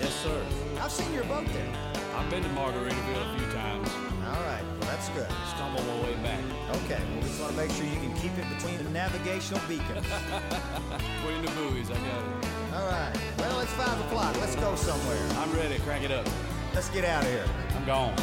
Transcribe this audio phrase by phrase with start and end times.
[0.00, 0.40] Yes, sir.
[0.80, 1.72] I've seen your boat there.
[2.14, 3.88] I've been to Margaritaville a few times.
[4.26, 5.26] All right, well, that's good.
[5.54, 6.40] Stumbled my way back.
[6.84, 9.60] Okay, well, we just want to make sure you can keep it between the navigational
[9.66, 10.06] beacons.
[11.18, 12.48] Between the buoys, I got it.
[12.74, 14.36] All right, well, it's five o'clock.
[14.40, 15.18] Let's go somewhere.
[15.36, 15.78] I'm ready.
[15.80, 16.26] Crank it up.
[16.74, 17.46] Let's get out of here.
[17.74, 18.14] I'm gone.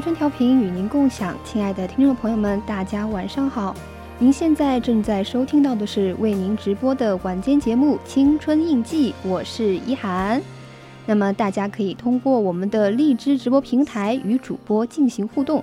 [0.00, 3.76] 青春调频与您共享，亲爱的听众朋友们，大家晚上好。
[4.18, 10.40] 您现在正在收听到的是为您直播的晚间节目《青春印记》，我是一涵。
[11.04, 15.62] 那么大家可以通过我们的荔枝直播平台与主播进行互动。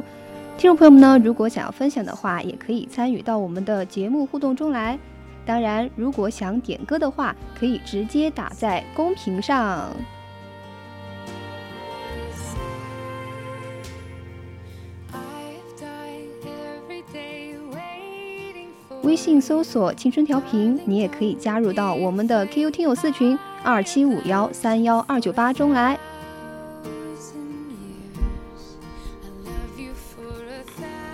[0.56, 5.00] 听众朋友们呢，如果想要分享的话，也可以参与到我们的节目互动中来。
[5.48, 9.90] 当然，如果想点歌的话，可以直接打在公屏上。
[19.07, 25.98] 微信搜索“青春调频”，你也可以加入到我们的 QQ 听友四群二七五幺三幺二九八中来。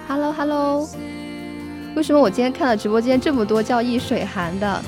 [0.08, 0.90] Hello Hello，
[1.96, 4.82] 为什么我今天看了直播间这么多叫易水寒的？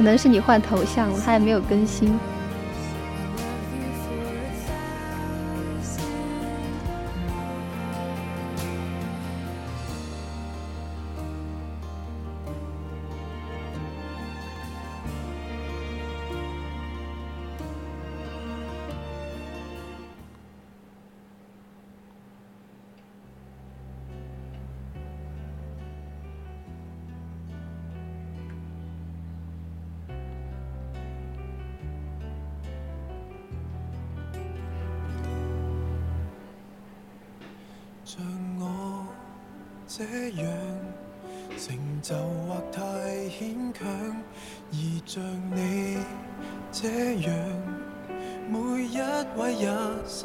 [0.00, 2.18] 可能是你换头像了，它也没有更新。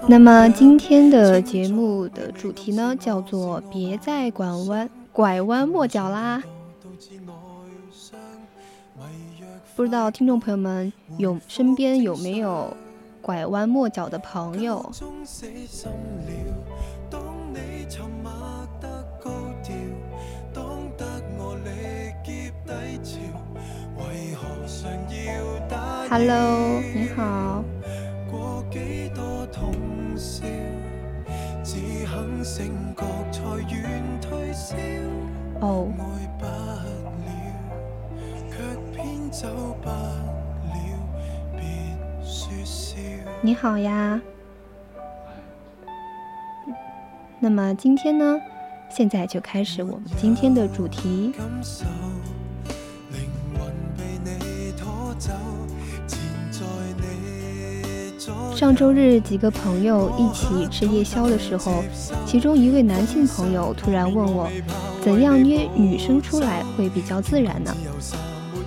[0.07, 6.43] 那么今天的节目的主题呢，叫做“别再拐弯拐弯抹角啦”。
[9.75, 12.71] 不知道听众朋友们有身边有没有
[13.19, 14.91] 拐弯抹角的朋友
[26.09, 27.54] ？Hello，你好。
[35.59, 35.91] 哦。
[43.41, 44.21] 你好呀。
[47.39, 48.39] 那么今天呢？
[48.89, 51.33] 现在就开始我们今天的主题。
[58.55, 61.83] 上周日，几个朋友一起吃夜宵的时候，
[62.25, 64.49] 其中一位男性朋友突然问我，
[65.01, 67.75] 怎样约女生出来会比较自然呢？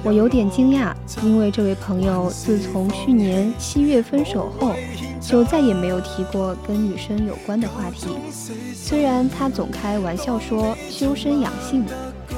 [0.03, 0.93] 我有点惊讶，
[1.23, 4.75] 因为这位朋友自从去年七月分手后，
[5.23, 8.09] 就再也没有提过跟女生有关的话题。
[8.75, 11.83] 虽然他总开玩笑说修身养性，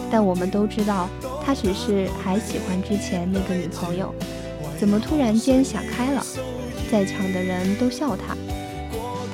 [0.08, 1.08] 但我们都知道，
[1.44, 4.14] 他只是还喜欢之前那个女朋友。
[4.78, 6.24] 怎么突然间想开了？
[6.90, 8.36] 在场的人都笑他，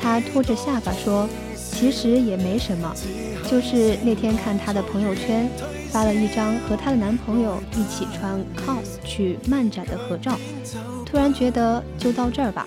[0.02, 1.26] 他拖着下巴说
[1.56, 2.94] ：“其实也没什么，
[3.48, 5.48] 就是那天看他的朋友圈
[5.90, 10.38] 发了一张和她的男朋友一起穿 cos 去漫展的合照，
[11.06, 12.66] 突然觉得就到这儿吧。”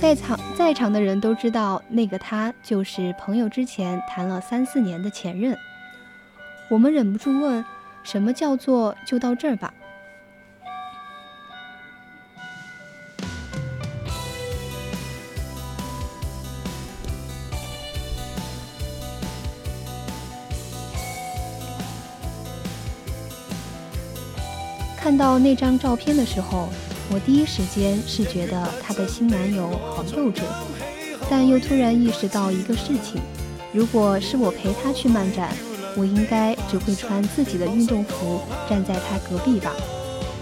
[0.00, 5.56] 在场在场的人都知道，那个他就是朋友之前谈了三四年的前任。
[6.68, 7.64] 我们忍不住问
[8.04, 9.74] ：“什么叫做就到这儿吧？”
[25.04, 26.66] 看到那张照片的时候，
[27.10, 30.40] 我第一时间是觉得她的新男友好幼稚，
[31.28, 33.20] 但又突然意识到一个事情：
[33.70, 35.54] 如果是我陪她去漫展，
[35.94, 39.72] 我应该只会穿自己的运动服站在她隔壁吧。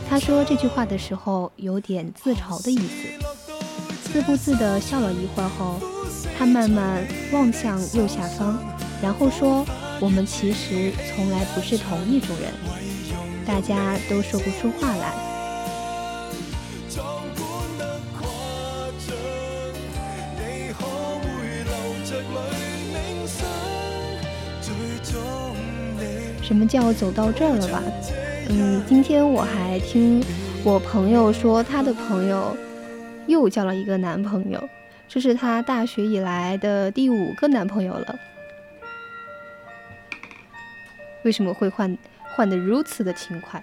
[0.09, 5.81] 她说这句话的时候有点自嘲的意思，自顾自地笑了一会儿后，
[6.39, 8.57] 她慢慢望向右下方，
[9.03, 9.67] 然后说
[9.99, 12.53] ：“我们其实从来不是同一种人。”
[13.47, 15.13] 大家都说不出话来。
[26.43, 27.83] 什么叫走到这儿了吧？
[28.51, 30.23] 嗯，今天我还听
[30.63, 32.55] 我朋友说，他的朋友
[33.27, 34.69] 又交了一个男朋友，
[35.09, 38.19] 这是他大学以来的第五个男朋友了。
[41.23, 41.97] 为什么会换？
[42.35, 43.63] 换得如此的勤快，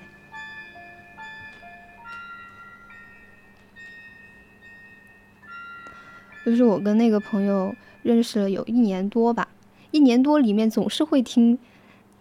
[6.46, 9.48] 就是我跟那个朋友认识了有一年多吧，
[9.92, 11.58] 一年多里面总是会听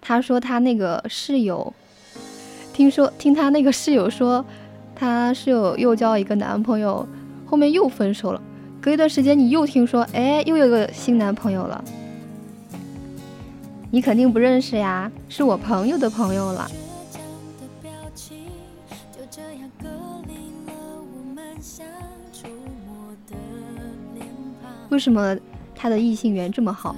[0.00, 1.72] 他说他那个室友，
[2.72, 4.44] 听说听他那个室友说，
[4.94, 7.06] 他室友又交一个男朋友，
[7.46, 8.42] 后面又分手了，
[8.80, 11.84] 隔一段时间你又听说，哎，又有个新男朋友了。
[13.90, 16.70] 你肯定不认识呀，是我朋友的朋友了。
[24.90, 25.36] 为什么
[25.74, 26.94] 他的异性缘这么好？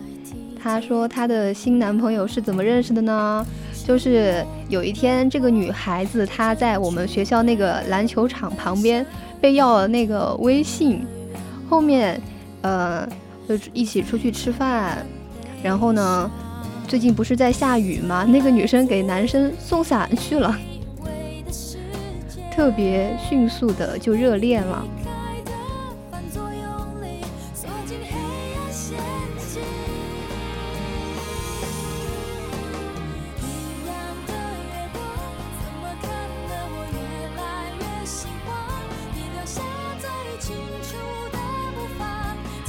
[0.63, 3.45] 他说他的新男朋友是怎么认识的呢？
[3.87, 9.05] 就是有一天，这个女孩子她在我们学校那个篮球场旁边
[9.41, 11.05] 被要了那个微信，
[11.69, 12.21] 后面，
[12.63, 13.09] 呃，
[13.49, 15.05] 就一起出去吃饭，
[15.63, 16.31] 然后呢，
[16.91, 18.25] 最近不是在下雨吗？
[18.25, 20.59] 那个女生给男生送伞去了，
[22.51, 24.85] 特别迅速的就热恋了。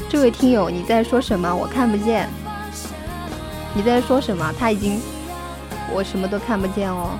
[0.07, 1.51] 这位听友，你在说什么？
[1.55, 2.29] 我看不见。
[3.73, 4.53] 你在说什么？
[4.59, 4.99] 他已经，
[5.93, 7.17] 我什么都看不见哦。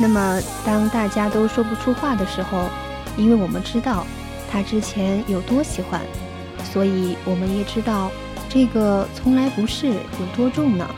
[0.00, 2.68] 那么，当大家都说不出话的时候，
[3.16, 4.06] 因为我们知道
[4.50, 6.00] 他之前有多喜欢，
[6.62, 8.08] 所以我们也知道
[8.48, 10.88] 这个从来不是有多重呢。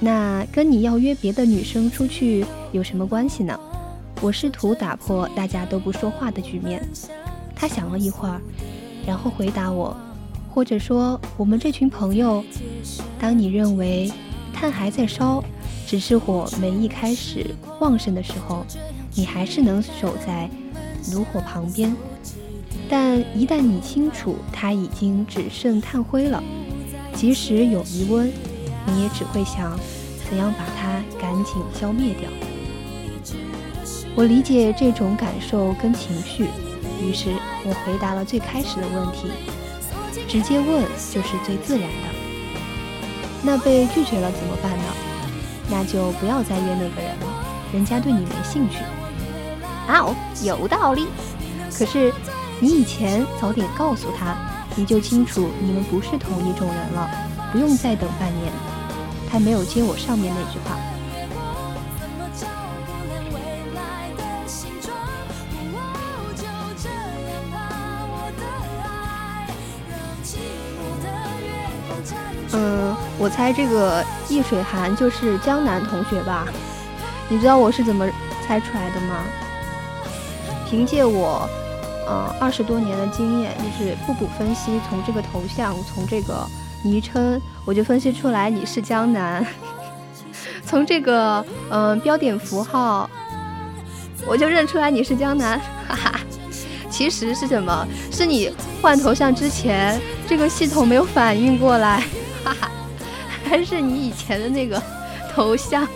[0.00, 3.58] 那跟你要约别的女生出去有什么关系呢？
[4.20, 6.86] 我试图打破大家都不说话的局面。
[7.54, 8.40] 他想了一会儿，
[9.06, 9.96] 然后回答我，
[10.52, 12.44] 或者说我们这群朋友，
[13.18, 14.10] 当你认为
[14.52, 15.42] 炭还在烧，
[15.86, 17.46] 只是火没一开始
[17.80, 18.64] 旺盛的时候，
[19.14, 20.48] 你还是能守在
[21.12, 21.94] 炉火旁边。
[22.88, 26.42] 但一旦你清楚它已经只剩炭灰了，
[27.14, 28.32] 即使有余温。
[28.92, 29.78] 你也只会想
[30.28, 32.28] 怎样把它赶紧消灭掉。
[34.14, 36.48] 我理解这种感受跟情绪，
[37.00, 37.30] 于是
[37.64, 39.30] 我回答了最开始的问题，
[40.26, 42.08] 直接问就是最自然的。
[43.42, 44.84] 那被拒绝了怎么办呢？
[45.70, 48.78] 那就不要再约那个人了，人家对你没兴趣。
[49.88, 51.06] 哦，有道理。
[51.78, 52.12] 可是
[52.58, 54.36] 你以前早点告诉他，
[54.74, 57.08] 你就清楚你们不是同一种人了，
[57.52, 58.52] 不用再等半年。
[59.30, 60.76] 他没有接我上面那句话。
[72.52, 76.46] 嗯，我猜这个易水寒就是江南同学吧？
[77.28, 78.08] 你知道我是怎么
[78.46, 79.22] 猜出来的吗？
[80.66, 81.48] 凭借我，
[82.08, 86.48] 嗯，二十多年的经验，就是步步分析，从这个头像，从这个。
[86.82, 89.44] 昵称我就分析出来你是江南，
[90.64, 93.08] 从这个嗯标点符号，
[94.26, 96.20] 我就认出来你是江南，哈哈。
[96.90, 97.86] 其实是什么？
[98.10, 102.00] 是你换头像之前这个系统没有反应过来，
[102.42, 102.70] 哈哈，
[103.44, 104.82] 还是你以前的那个
[105.32, 105.86] 头像？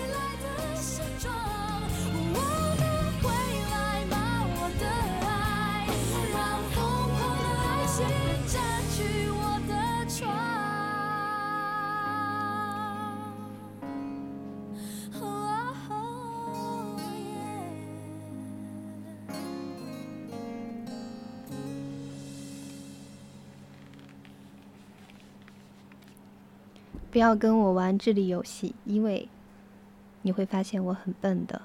[27.12, 29.28] 不要跟我玩智力游戏，因为
[30.22, 31.60] 你会发现我很笨的。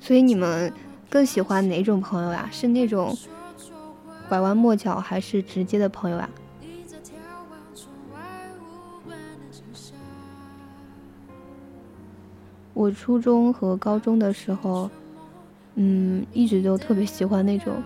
[0.00, 0.72] 所以你们。
[1.12, 2.48] 更喜欢哪种朋友呀？
[2.50, 3.14] 是那种
[4.30, 6.26] 拐弯抹角，还是直接的朋友啊？
[12.72, 14.90] 我初中和高中的时候，
[15.74, 17.82] 嗯，一直都特别喜欢那种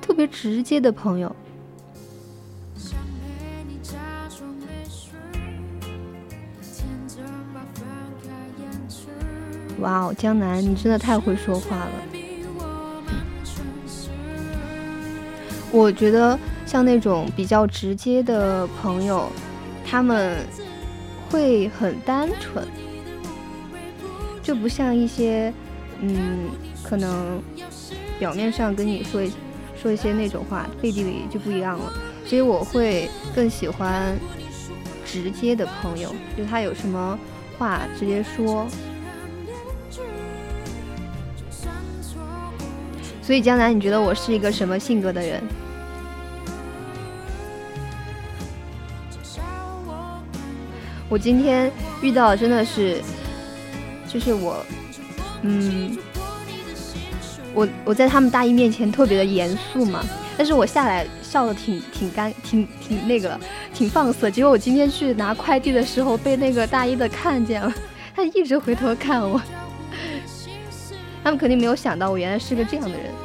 [0.00, 1.36] 特别直接的朋友。
[9.78, 12.11] 哇哦，江南，你真的太会说话了。
[15.72, 19.32] 我觉得像那种比较直接的朋友，
[19.84, 20.36] 他们
[21.30, 22.62] 会很单纯，
[24.42, 25.52] 就不像一些，
[26.00, 26.50] 嗯，
[26.84, 27.42] 可能
[28.18, 29.32] 表面上跟你说一
[29.74, 31.90] 说一些那种话，背地里就不一样了。
[32.26, 34.14] 所以我会更喜欢
[35.06, 37.18] 直接的朋友，就他有什么
[37.58, 38.68] 话直接说。
[43.22, 45.42] 所以江南，你觉得我是一个什么性格的人？
[51.12, 53.02] 我今天遇到真的是，
[54.08, 54.64] 就是我，
[55.42, 55.94] 嗯，
[57.52, 60.02] 我我在他们大一面前特别的严肃嘛，
[60.38, 63.38] 但是我下来笑的挺挺干挺挺那个
[63.74, 67.70] 挺放肆，结果我今天去拿快递的时候被那个大一的看见了，
[68.16, 69.38] 他一直回头看我，
[71.22, 73.21] 他们肯定没有想到我原来是个这样的人。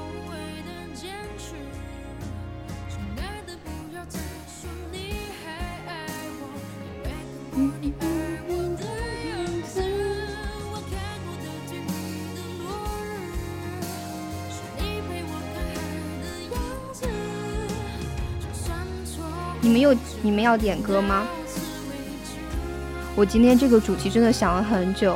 [20.28, 21.26] 你们要点歌吗？
[23.16, 25.16] 我今天这个主题真的想了很久。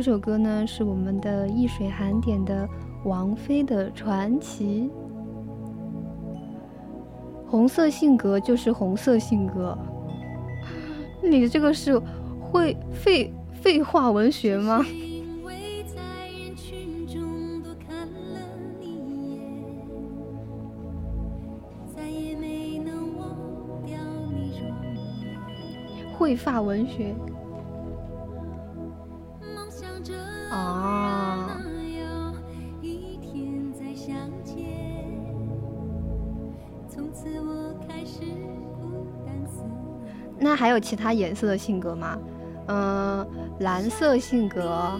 [0.00, 2.66] 这首歌呢是我们的易水寒点的
[3.04, 4.90] 王菲的传奇。
[7.46, 9.76] 红色性格就是红色性格，
[11.22, 12.00] 你这个是
[12.40, 14.82] 会废废话文学吗？
[26.14, 27.14] 会发文学。
[40.70, 42.16] 还有其他颜色的性格吗？
[42.68, 43.26] 嗯，
[43.58, 44.92] 蓝色性格。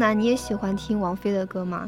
[0.00, 1.86] 那，你也喜欢听王菲的歌吗？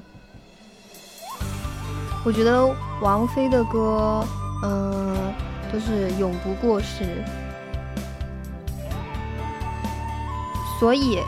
[2.27, 2.69] 我觉得
[3.01, 4.23] 王菲的歌，
[4.63, 5.17] 嗯，
[5.73, 7.25] 都是永不过时。
[10.79, 11.21] 所以，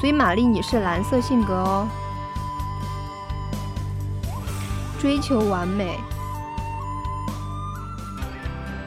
[0.00, 1.88] 所以玛丽，你是蓝色性格哦，
[4.98, 6.00] 追求完美。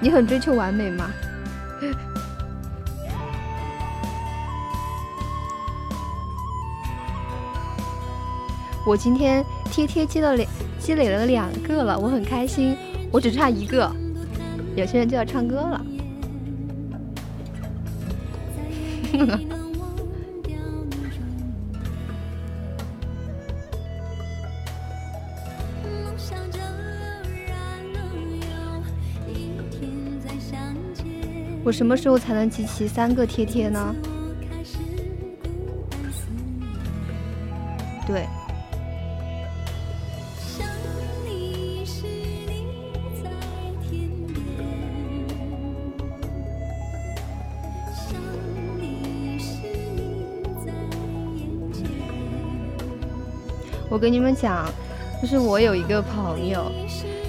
[0.02, 1.06] 你很追求完美吗？
[8.92, 10.46] 我今天贴贴积了两
[10.78, 12.76] 积累了两个了，我很开心。
[13.10, 13.90] 我只差一个，
[14.76, 15.82] 有些人就要唱歌了。
[31.64, 33.96] 我什么时候才能集齐三个贴贴呢？
[54.02, 54.68] 我跟你们讲，
[55.22, 56.72] 就是我有一个朋友，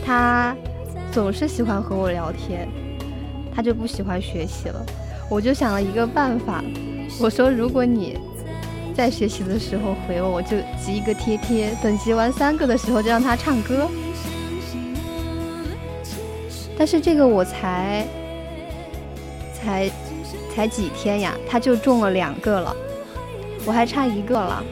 [0.07, 0.57] 他
[1.13, 2.67] 总是喜欢和我聊天。
[3.55, 4.83] 他就不喜欢学习了，
[5.29, 6.65] 我就想了一个办法，
[7.21, 8.19] 我说如果你
[8.95, 13.87] 在学习的时候回我，我就集一个贴贴，等集完三个的时候就让他唱歌。
[16.79, 18.07] 但是这个我才
[19.53, 19.91] 才
[20.55, 22.75] 才几天呀，他就中了两个了，
[23.67, 24.65] 我还差一个了。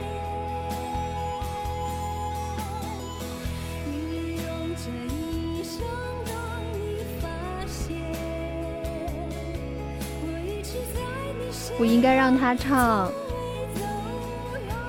[12.00, 13.12] 应该让他唱，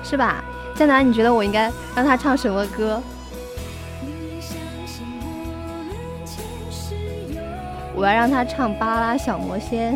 [0.02, 0.42] 是吧？
[0.74, 3.02] 江南，你觉得我应该让他唱什么歌？
[7.94, 9.92] 我要让他唱《巴拉小魔仙》。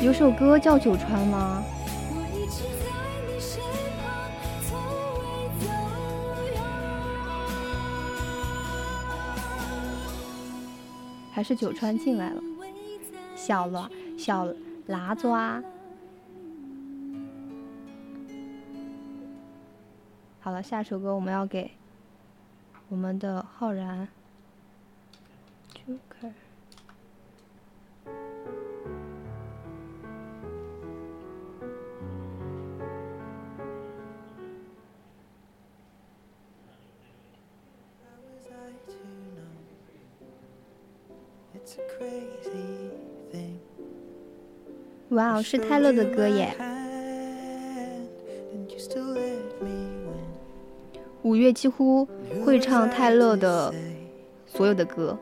[0.00, 1.62] 有首歌叫《九川》吗？
[11.36, 12.42] 还是九川进来了，
[13.34, 14.48] 小了小
[14.88, 15.62] 喇抓。
[20.40, 21.70] 好了，下首歌我们要给
[22.88, 24.08] 我们的浩然。
[45.10, 46.54] 哇哦，是泰勒的歌耶！
[51.22, 52.06] 五月几乎
[52.44, 53.72] 会唱泰勒的
[54.46, 55.18] 所有的歌，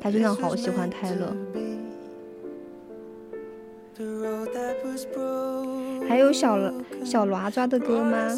[0.00, 1.36] 他真的好喜欢泰勒。
[6.08, 6.56] 还有小
[7.04, 8.28] 小娃抓的歌吗？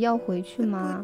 [0.00, 1.02] 要回去吗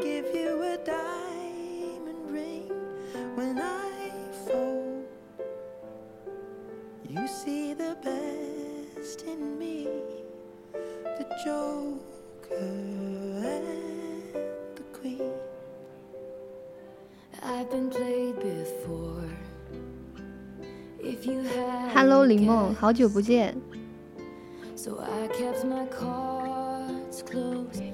[21.95, 23.55] ？Hello，林梦，好久不见。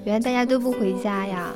[0.03, 1.53] 原来大家都不回家呀！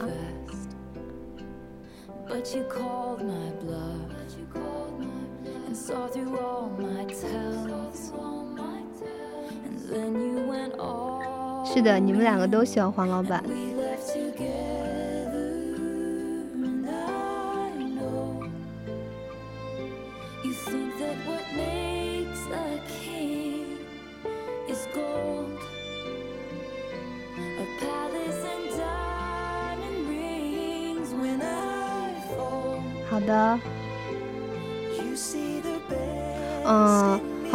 [11.65, 13.43] 是的，你们两个都喜欢黄老板。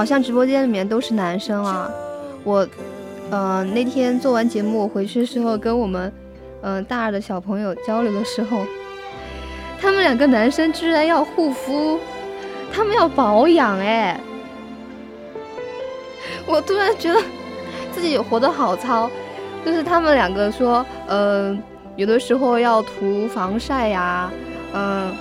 [0.00, 1.90] 好像直播间里面都是男生啊。
[2.42, 2.66] 我，
[3.30, 6.10] 呃，那天做完节目我回去的时候，跟我们，
[6.62, 8.62] 嗯，大二的小朋友交流的时候，
[9.78, 12.00] 他们两个男生居然要护肤，
[12.72, 14.18] 他们要保养，哎，
[16.46, 17.20] 我突然觉得
[17.92, 19.10] 自己活得好糙，
[19.66, 21.62] 就是他们两个说，嗯，
[21.96, 24.32] 有的时候要涂防晒呀，
[24.72, 25.14] 嗯。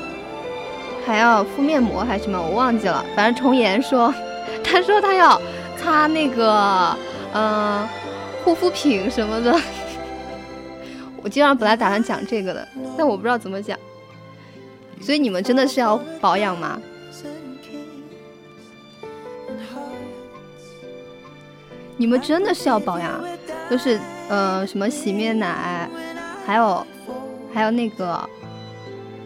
[1.06, 2.40] 还要敷面膜还是什么？
[2.40, 3.04] 我忘记了。
[3.16, 4.14] 反正重言说，
[4.64, 5.42] 他说他要
[5.78, 6.98] 擦那个
[7.34, 7.88] 嗯
[8.44, 9.60] 护肤品什么的。
[11.22, 12.68] 我今晚本来打算讲这个的，
[12.98, 13.78] 但我不知道怎么讲。
[15.02, 16.82] 所以你们真的是要保养吗？
[21.98, 23.22] 你们真的是要保养，
[23.70, 25.90] 就是呃什么洗面奶，
[26.46, 26.88] 还有
[27.54, 28.30] 还有那个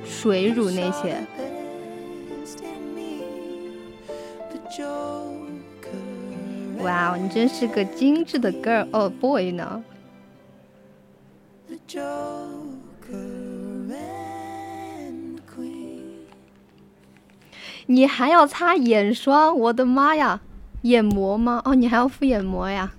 [0.03, 1.15] 水乳那些。
[6.83, 9.83] 哇哦，你真是个精致的 girl 哦 boy 呢。
[17.85, 20.41] 你还要擦眼霜，我的妈呀！
[20.83, 21.61] 眼膜吗？
[21.63, 22.93] 哦，你还要敷眼膜呀？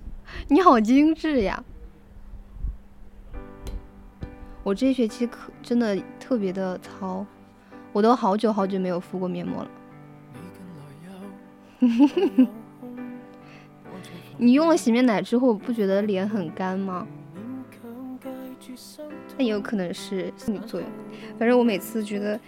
[0.49, 1.63] 你好精致呀！
[4.63, 7.27] 我这学期可真的特别的糙，
[7.93, 9.71] 我都好久好久没有敷过面膜了。
[14.45, 17.07] 你用了洗面奶之后，不觉得脸很干吗？
[19.39, 20.89] 那也有可能是心理作用。
[21.39, 22.39] 反正我每次觉得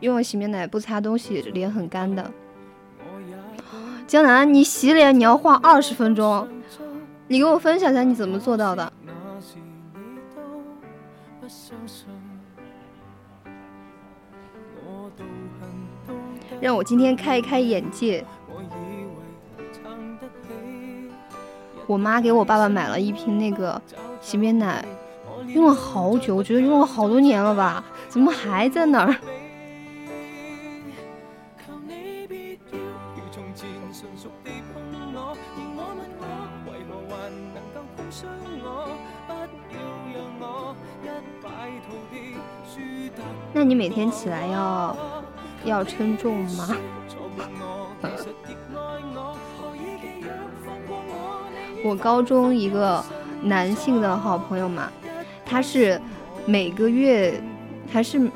[0.00, 2.30] 用了洗面奶不擦东西，脸很干的。
[4.06, 6.46] 江南，你洗脸你要花二十分钟，
[7.26, 8.92] 你给我分享一下你怎么做到的？
[16.60, 18.22] 让我今天开开眼界。
[21.90, 23.82] 我妈给我爸爸买了一瓶那个
[24.20, 24.84] 洗面奶，
[25.48, 29.16] 用了好久，我觉得用了好多年了吧，怎么还在那儿？
[43.52, 44.96] 那你每天起来要
[45.64, 46.68] 要称重吗？
[51.84, 53.04] 我高中一个
[53.42, 54.90] 男性的好朋友嘛，
[55.44, 56.00] 他是
[56.46, 57.40] 每个月，
[57.90, 58.30] 还是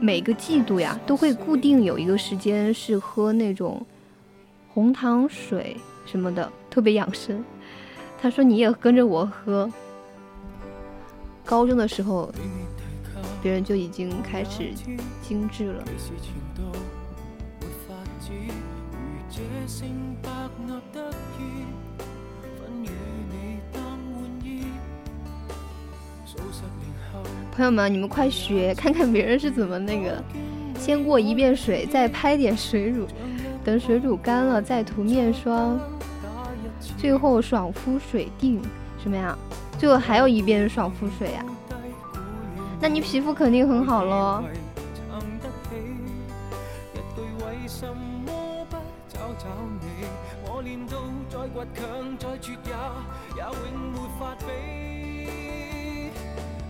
[0.00, 3.84] 每个季度呀，都会固定有一个时间是喝那种
[4.72, 5.76] 红糖水
[6.06, 7.44] 什么的，特别养生。
[8.20, 9.70] 他说你也跟着我喝。
[11.44, 12.30] 高中的时候。
[13.42, 14.70] 别人就已经开始
[15.22, 15.82] 精致了。
[27.60, 30.24] 朋友们，你们快学，看看别人是怎么那个，
[30.78, 33.06] 先过一遍水，再拍点水乳，
[33.62, 35.78] 等水乳干了再涂面霜，
[36.96, 38.62] 最后爽肤水定，
[39.02, 39.36] 什么呀？
[39.78, 41.44] 最后还有一遍爽肤水呀？
[42.80, 44.42] 那你皮肤肯定很好喽。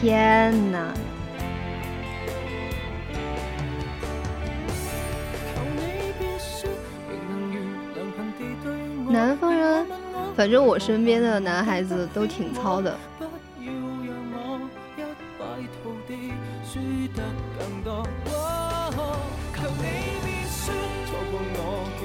[0.00, 0.94] 天哪！
[9.10, 9.86] 南方人，
[10.34, 12.96] 反正我身边的男孩子都挺糙的。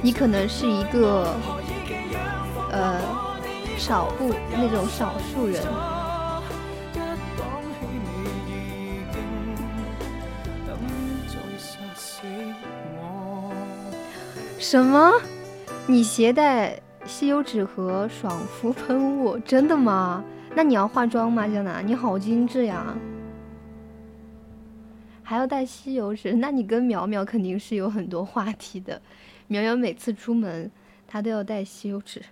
[0.02, 1.34] 你可能是一个，
[2.74, 3.00] 呃，
[3.78, 5.64] 少部那种少数人。
[14.68, 15.22] 什么？
[15.86, 16.82] 你携带？
[17.06, 20.26] 吸油纸和爽肤喷雾，真的吗？
[20.56, 21.88] 那你要化妆吗，江南？
[21.88, 22.98] 你好精致呀！
[25.22, 29.00] 还要带吸油纸，那你跟苗苗肯定是有很多话题的。
[29.46, 30.72] 苗苗每次出门，
[31.08, 32.24] 她都要带吸油纸。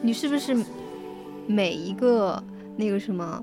[0.00, 0.56] 你是不是
[1.48, 2.40] 每一个
[2.76, 3.42] 那个什么？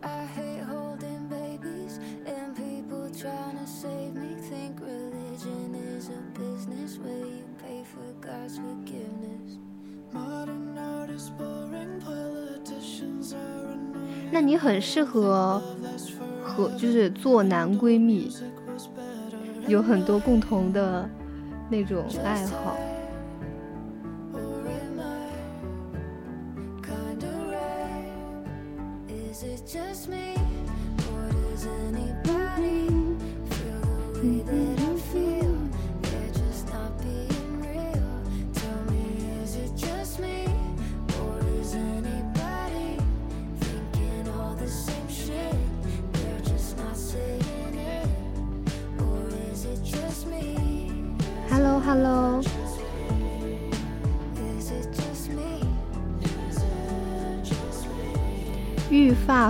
[14.31, 15.61] 那你很适合
[16.43, 18.31] 和就是做男闺蜜，
[19.67, 21.09] 有很多共同的
[21.69, 22.77] 那种爱好。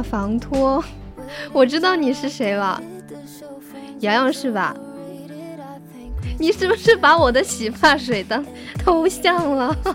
[0.10, 0.84] 防脱，
[1.54, 2.82] 我知道你是谁了，
[4.00, 4.76] 洋洋是吧？
[6.38, 8.44] 你是不是把我的洗发水当
[8.84, 9.76] 头像了？
[9.84, 9.94] 哈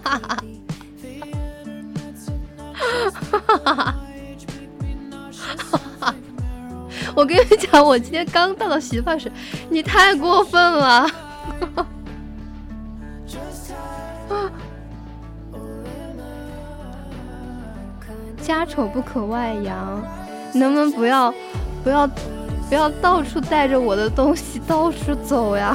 [3.46, 3.94] 哈哈
[7.14, 9.30] 我跟你讲，我今天刚倒的洗发水，
[9.70, 11.10] 你太过分了。
[18.44, 20.02] 家丑不可外扬，
[20.52, 21.32] 能不能不要
[21.82, 22.06] 不要
[22.68, 25.74] 不要到处带着我的东西到处走呀？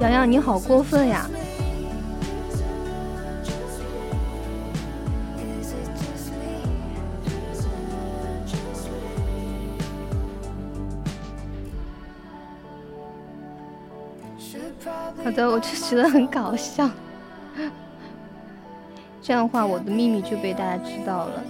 [0.00, 1.28] 洋洋，你好过分呀！
[15.38, 16.90] 对，我就觉得很搞笑。
[19.22, 21.44] 这样的话，我的秘密就被大家知道了。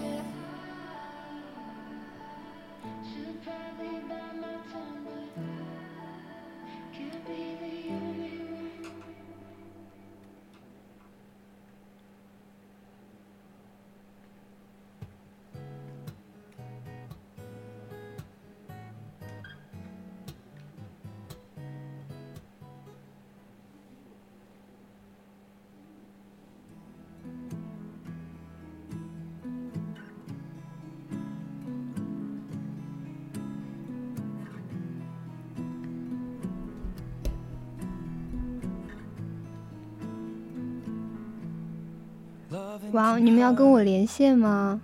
[43.19, 44.81] 你们要跟我连线吗？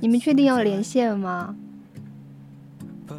[0.00, 1.54] 你们确定要连线吗？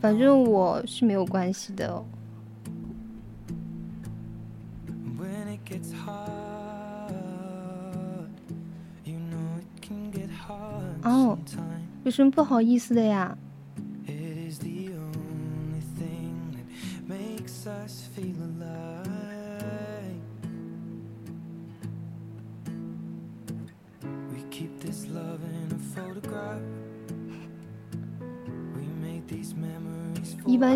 [0.00, 2.04] 反正我是没有关系的哦。
[11.02, 11.38] 哦，
[12.04, 13.36] 有什么不好意思的呀？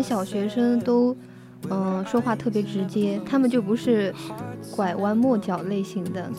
[0.01, 1.15] 小学生都，
[1.69, 4.13] 嗯，说话特别直接，他们就不是
[4.75, 6.29] 拐弯抹角类型的。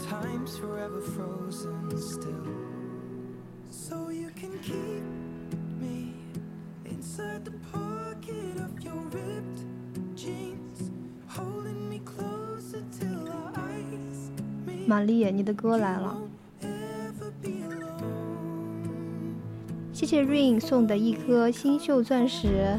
[14.87, 16.19] 玛丽，你的歌来了。
[19.93, 22.79] 谢谢 Rain 送的一颗星秀钻石。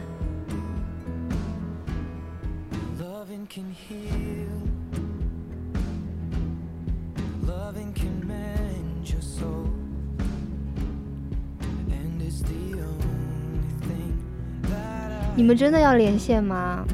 [15.41, 16.85] 你们真的要连线吗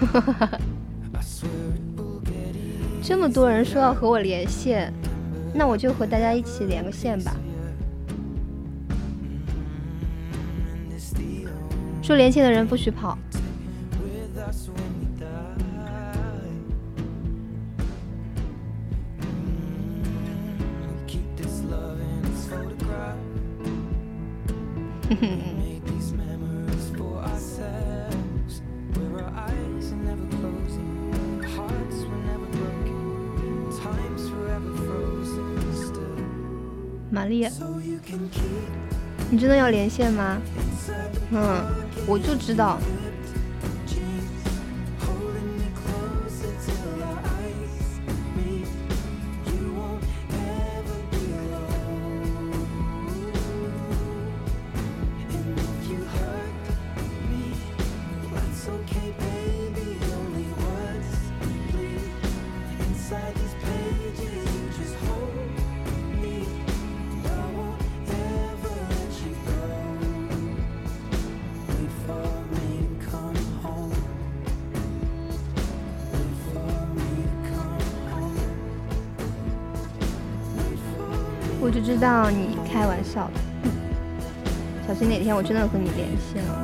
[0.00, 0.08] ？I
[1.22, 3.06] swear it will get easier.
[3.06, 4.92] 这么多人说要和我连线，
[5.54, 7.36] 那我就和大家一起连个线吧。
[12.02, 13.16] 说连线的人不许跑。
[14.02, 14.68] with us
[37.14, 37.48] 玛丽
[39.30, 40.36] 你真的要连线吗？
[41.30, 41.64] 嗯
[42.08, 42.78] 我就知道。
[82.04, 83.40] 道你开玩笑的，
[84.86, 86.63] 小心哪天我真的和你联系了。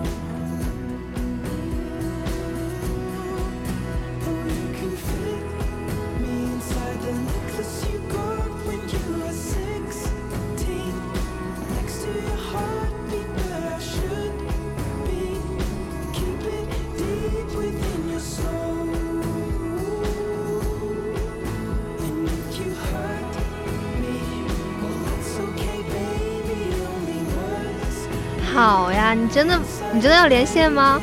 [29.33, 29.59] 真的，
[29.93, 31.01] 你真的要连线吗？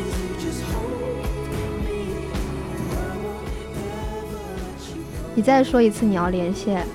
[5.33, 6.85] 你再说一次，你要连线。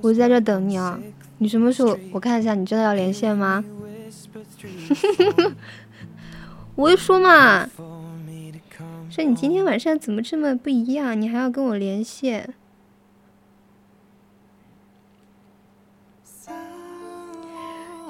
[0.00, 1.00] 我在这等你啊。
[1.38, 1.96] 你什么时候？
[2.12, 2.54] 我看一下。
[2.54, 3.64] 你真的要连线吗？
[6.74, 7.68] 我就说嘛。
[9.22, 11.20] 说你今天晚上怎么这么不一样？
[11.20, 12.54] 你还要跟我连线？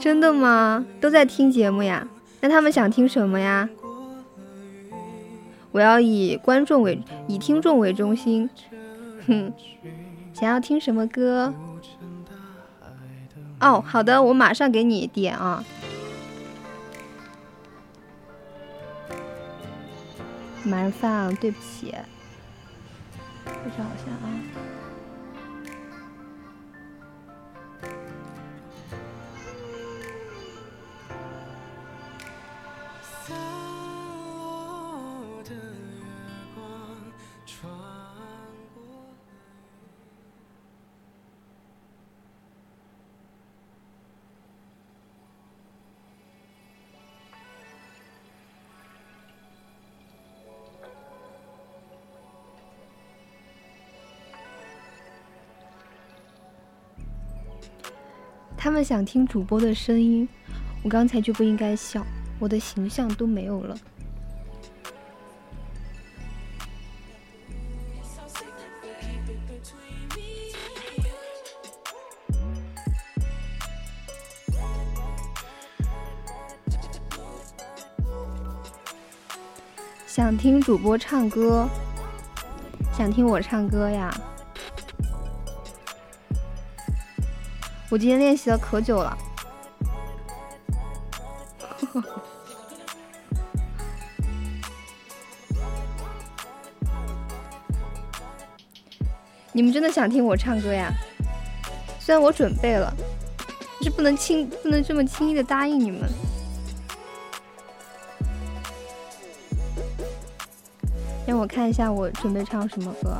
[0.00, 0.86] 真的吗？
[1.02, 2.08] 都在听节目呀？
[2.40, 3.68] 那他们想听什么呀？
[5.70, 6.98] 我要以观众为，
[7.28, 8.48] 以听众为中心。
[9.26, 9.52] 哼，
[10.32, 11.52] 想要听什么歌？
[13.60, 15.62] 哦，好的，我马上给你点啊。
[20.64, 21.94] 麻烦，对不起，
[23.44, 24.26] 我找一下啊。
[58.62, 60.28] 他们想听主播的声音，
[60.84, 62.06] 我刚才就不应该笑，
[62.38, 63.76] 我的形象都没有了。
[80.06, 81.68] 想听主播唱歌，
[82.96, 84.14] 想听我唱歌呀？
[87.92, 89.18] 我今天练习了可久了。
[99.52, 100.90] 你们真的想听我唱歌呀？
[102.00, 102.90] 虽然我准备了，
[103.46, 106.10] 但是不能轻不能这么轻易的答应你们。
[111.26, 113.18] 让我看一下我准备唱什么歌。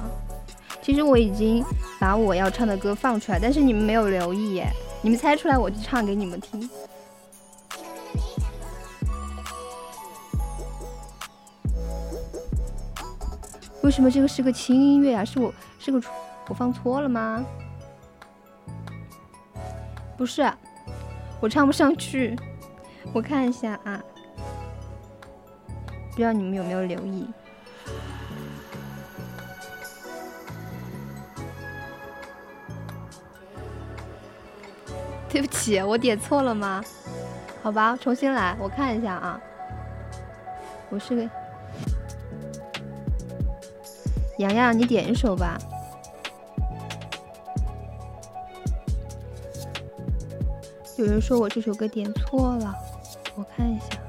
[0.83, 1.64] 其实我已经
[2.01, 4.68] 把我要唱的歌放出来，但是你们没有留意耶。
[5.01, 6.68] 你们猜出来我就唱给你们听。
[13.83, 15.24] 为什么这个是个轻音乐啊？
[15.24, 16.01] 是我是个
[16.49, 17.45] 我放错了吗？
[20.16, 20.53] 不是，
[21.41, 22.37] 我唱不上去。
[23.12, 24.01] 我看一下啊，
[26.11, 27.26] 不知道你们有没有留意？
[35.53, 36.82] 起，我点错了吗？
[37.62, 39.40] 好吧，重新来，我看一下啊。
[40.90, 41.30] 我是个
[44.38, 45.57] 洋洋，你点一首吧。
[50.96, 52.74] 有人说我这首歌点错了，
[53.36, 54.01] 我看一下。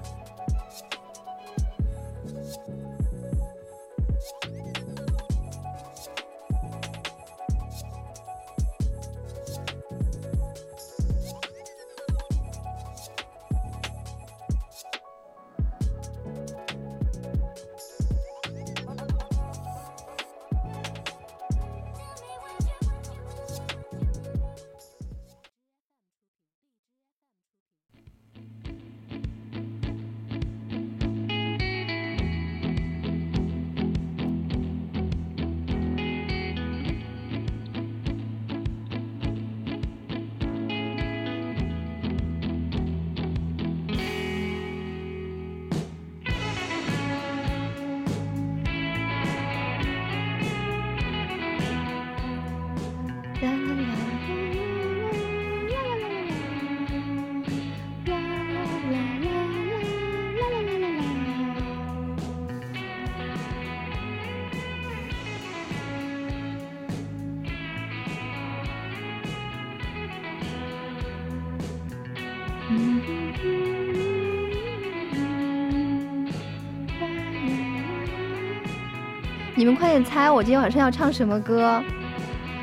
[79.64, 81.82] 你们快点猜我今天晚上要唱什么歌，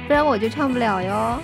[0.07, 1.41] 不然我就唱不了哟。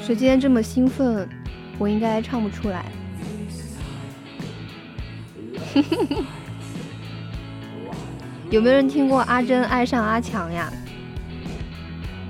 [0.00, 1.28] 谁今天这么兴奋，
[1.76, 2.86] 我应该唱不出来。
[8.48, 10.72] 有没有人听过阿珍爱上阿强呀？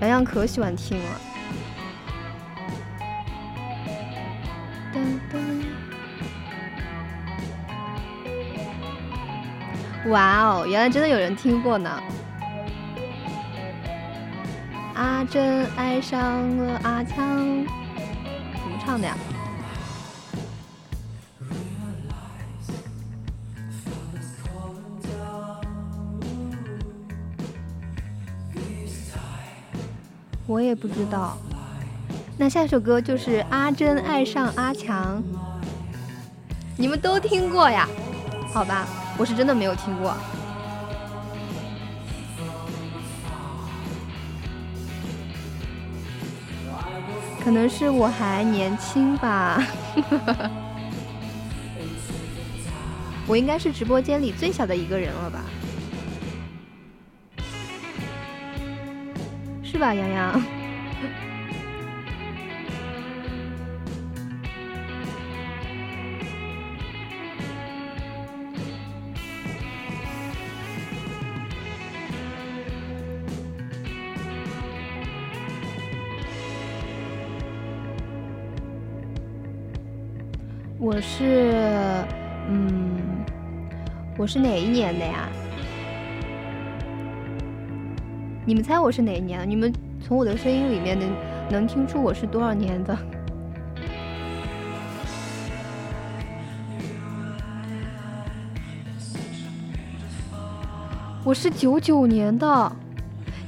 [0.00, 1.20] 洋洋可喜欢听了。
[10.08, 12.02] 哇哦，原来真的有人听过呢！
[14.94, 19.14] 阿珍爱上了阿强，怎么唱的呀？
[30.46, 31.36] 我也不知道。
[32.38, 35.22] 那下一首歌就是阿珍爱上阿强，
[36.78, 37.86] 你们都听过呀？
[38.54, 38.86] 好吧，
[39.18, 40.14] 我是真的没有听过。
[47.42, 49.60] 可能是我还年轻吧，
[53.26, 55.40] 我应该是直播间里最小的一个人了吧？
[59.64, 60.57] 是吧，洋洋？
[84.28, 85.26] 是哪一年的呀？
[88.44, 89.48] 你们猜我是哪一年？
[89.48, 89.72] 你们
[90.06, 91.10] 从我的声音里面能
[91.50, 92.94] 能听出我是多少年的？
[101.24, 102.70] 我是九九年的，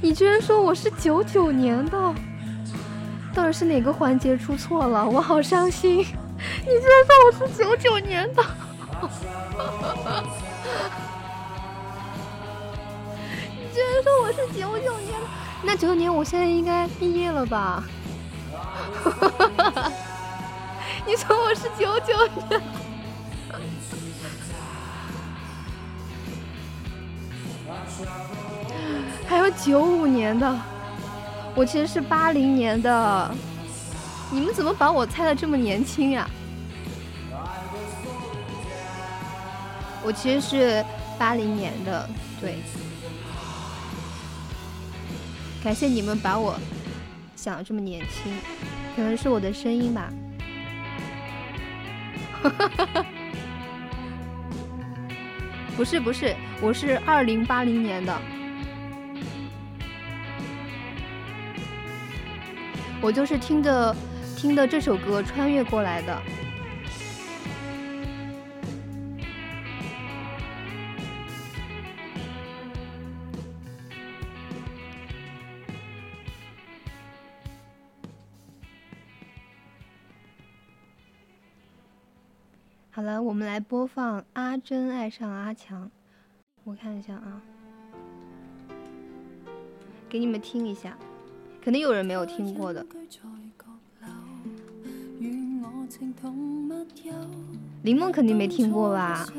[0.01, 2.13] 你居然说我是九九年的，
[3.35, 5.07] 到底是哪个环节出错了？
[5.07, 5.99] 我好伤心！
[5.99, 6.07] 你居
[6.73, 8.43] 然说我是九九年的，
[13.57, 15.27] 你居然说我是九九年的，
[15.63, 17.83] 那九九年我现在应该毕业了吧？
[21.05, 22.61] 你说我是九九年。
[29.27, 30.59] 还有九五年的，
[31.55, 33.33] 我其实是八零年的，
[34.29, 36.29] 你们怎么把我猜的这么年轻呀？
[40.03, 40.85] 我其实是
[41.17, 42.55] 八零年的，对。
[45.63, 46.59] 感谢你们把我
[47.35, 48.33] 想的这么年轻，
[48.95, 50.11] 可能是我的声音吧。
[55.77, 58.19] 不是不是，我是二零八零年的。
[62.99, 63.95] 我就是听着
[64.35, 66.21] 听着这首歌穿越过来的。
[82.93, 85.85] 好了，我们来播放《阿珍爱上阿强》，
[86.65, 87.41] 我看一下啊，
[90.09, 90.97] 给你们听一下。
[91.61, 92.85] 肯定有人没有听过的。
[97.81, 99.25] 林梦肯定没听过吧？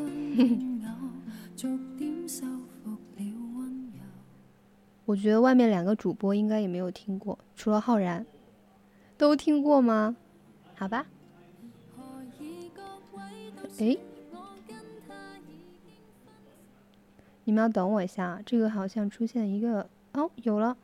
[5.05, 8.25] 我觉得外面两个主播应该也没有听过，除了浩然，
[9.19, 10.17] 都听过吗？
[10.75, 11.05] 好吧。
[13.83, 13.99] 哎，
[17.43, 20.77] 你们要等我一下，这个好像出现一个哦，有了。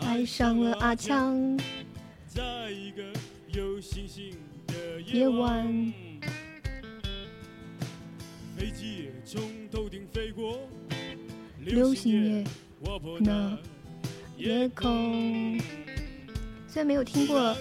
[0.00, 1.58] 爱上了阿强，
[2.26, 3.02] 在一个
[3.52, 4.38] 有星星的
[5.10, 5.92] 夜晚，
[8.54, 9.40] 飞机从
[9.70, 10.60] 头顶飞过，
[11.60, 12.44] 流星也
[13.20, 13.56] 那
[14.36, 15.58] 夜空。
[16.66, 17.56] 虽然没有听过，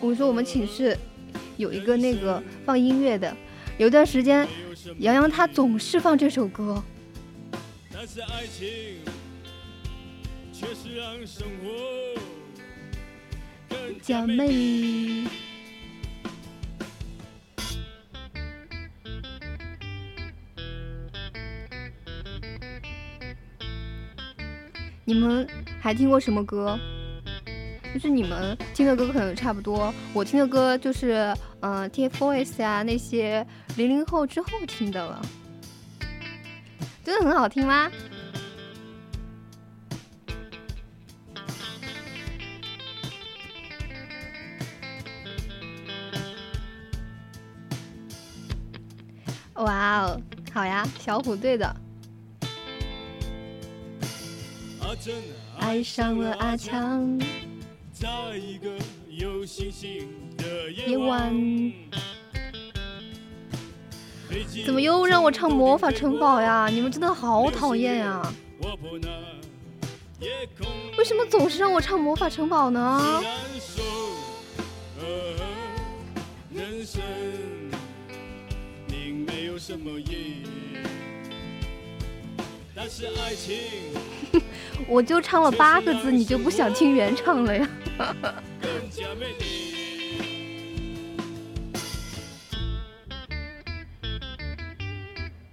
[0.00, 0.96] 我说我们寝室
[1.56, 3.36] 有一个那个放音乐的，
[3.76, 4.46] 有段时间
[4.98, 6.80] 洋洋他总是放这首歌。
[7.92, 8.68] 但是爱情
[10.52, 11.68] 却是让生活
[13.68, 15.26] 更加美丽
[25.04, 25.46] 你们
[25.80, 26.78] 还听过什么歌？
[27.92, 33.46] 就是你们听的歌可能差不多，我听的歌就是嗯、呃 TFBOYS 呀那些
[33.76, 35.22] 零零后之后听的了，
[37.04, 37.90] 真的很好听吗？
[49.54, 50.20] 哇哦，
[50.52, 51.76] 好呀，小虎队的
[55.58, 57.18] 爱上了阿，强。
[57.92, 58.70] 在一个
[59.08, 61.72] 有星星的夜夜晚晚。
[64.64, 66.68] 怎么又让我唱魔法城堡呀？
[66.70, 68.22] 你们真的好讨厌呀！
[70.96, 73.22] 为什么总是让我唱魔法城堡呢？
[76.50, 77.02] 人生
[78.86, 80.44] 并没有什么意义，
[82.74, 83.56] 但是爱情
[84.86, 87.68] 我就唱了八个字，你就不想听原唱了呀？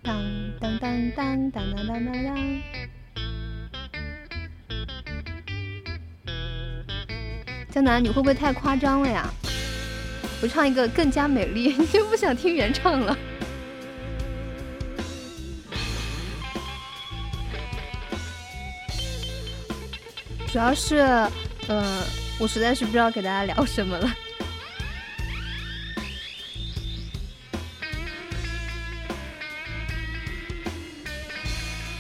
[0.04, 0.24] 当
[0.60, 2.62] 当当当当当当当当。
[7.70, 9.30] 江南，你会不会太夸张了呀？
[10.42, 13.18] 我唱一个更加美丽， 你就不想听原唱了？
[20.52, 20.98] 主要是，
[21.70, 22.04] 呃，
[22.38, 24.12] 我实在是不知道给大家聊什么了。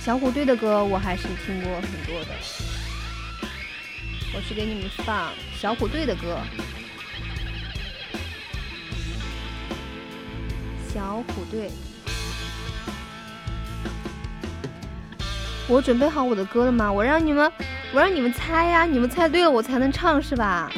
[0.02, 2.32] 小虎队的歌我还是听过很多的，
[4.36, 6.38] 我是给你们放小虎队的歌。
[10.94, 11.72] 小虎队，
[15.70, 16.92] 我准备好我的歌了吗？
[16.92, 17.50] 我让你们，
[17.94, 20.72] 我让你们猜呀，你们猜对了我才能唱是吧？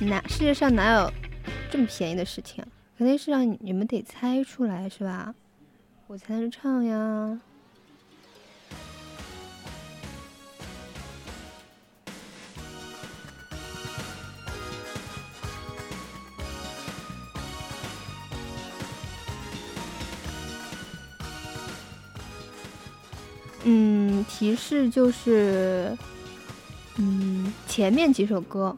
[0.00, 1.12] 哪世界上哪有
[1.70, 2.64] 这么便宜的事情？
[2.98, 5.34] 肯定是让你们得猜出来是吧？
[6.08, 7.38] 我才能唱呀。
[23.64, 25.96] 嗯，提示就是，
[26.96, 28.76] 嗯，前面几首歌，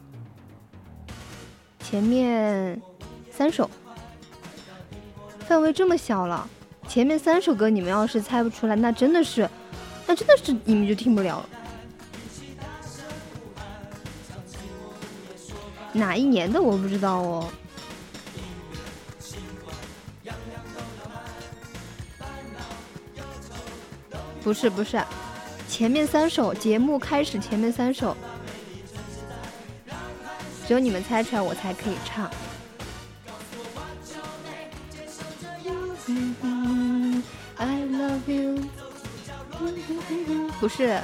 [1.83, 2.81] 前面
[3.29, 3.69] 三首，
[5.39, 6.49] 范围这么小了。
[6.87, 9.49] 前面三首歌你们要是猜不出来，那真的是，
[10.07, 11.49] 那真的是你们就听不了了。
[15.91, 17.51] 哪一年的我不知道哦。
[24.47, 24.97] 不是不是，
[25.67, 28.15] 前面三首节目开始前面三首，
[30.65, 32.31] 只有你们猜出来我才可以唱。
[37.57, 38.63] I love you。
[40.61, 40.97] 不是，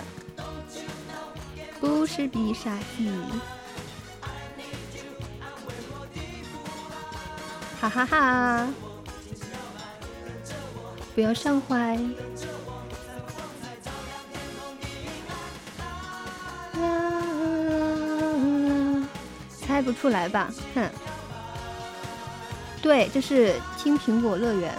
[1.82, 3.12] 不是必杀技。
[7.82, 8.68] 哈哈哈！
[11.14, 12.00] 不要伤怀。
[19.84, 20.50] 不出来吧？
[20.74, 20.90] 哼。
[22.82, 24.74] 对，这是青苹果乐园。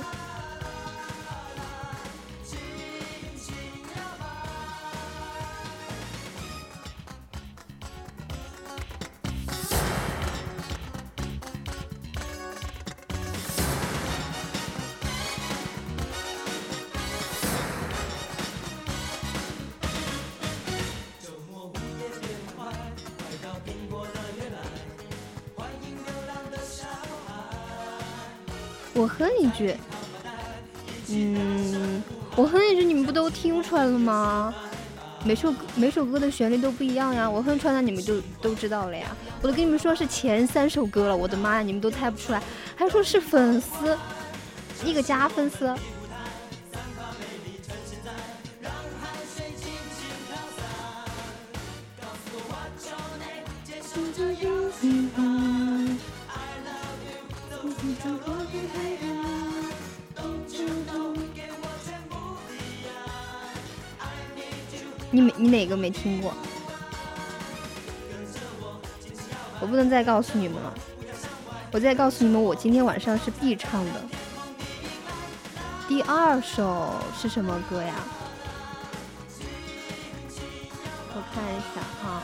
[33.87, 34.55] 了吗？
[35.27, 39.07] 每首歌每首歌的旋律都不一样呀，我哼出来，那你们就都知道了呀。
[39.41, 42.43] 我都跟你们说是前三首歌了，我的妈呀，你们都猜不出来，
[42.77, 43.97] 还说是粉丝，
[44.85, 45.75] 一个加粉丝。
[65.85, 66.33] 没听过？
[69.61, 70.73] 我不能再告诉你们了，
[71.73, 74.01] 我再告诉你们，我今天晚上是必唱的。
[75.87, 77.95] 第二首是什么歌呀？
[81.13, 82.23] 我看一下啊。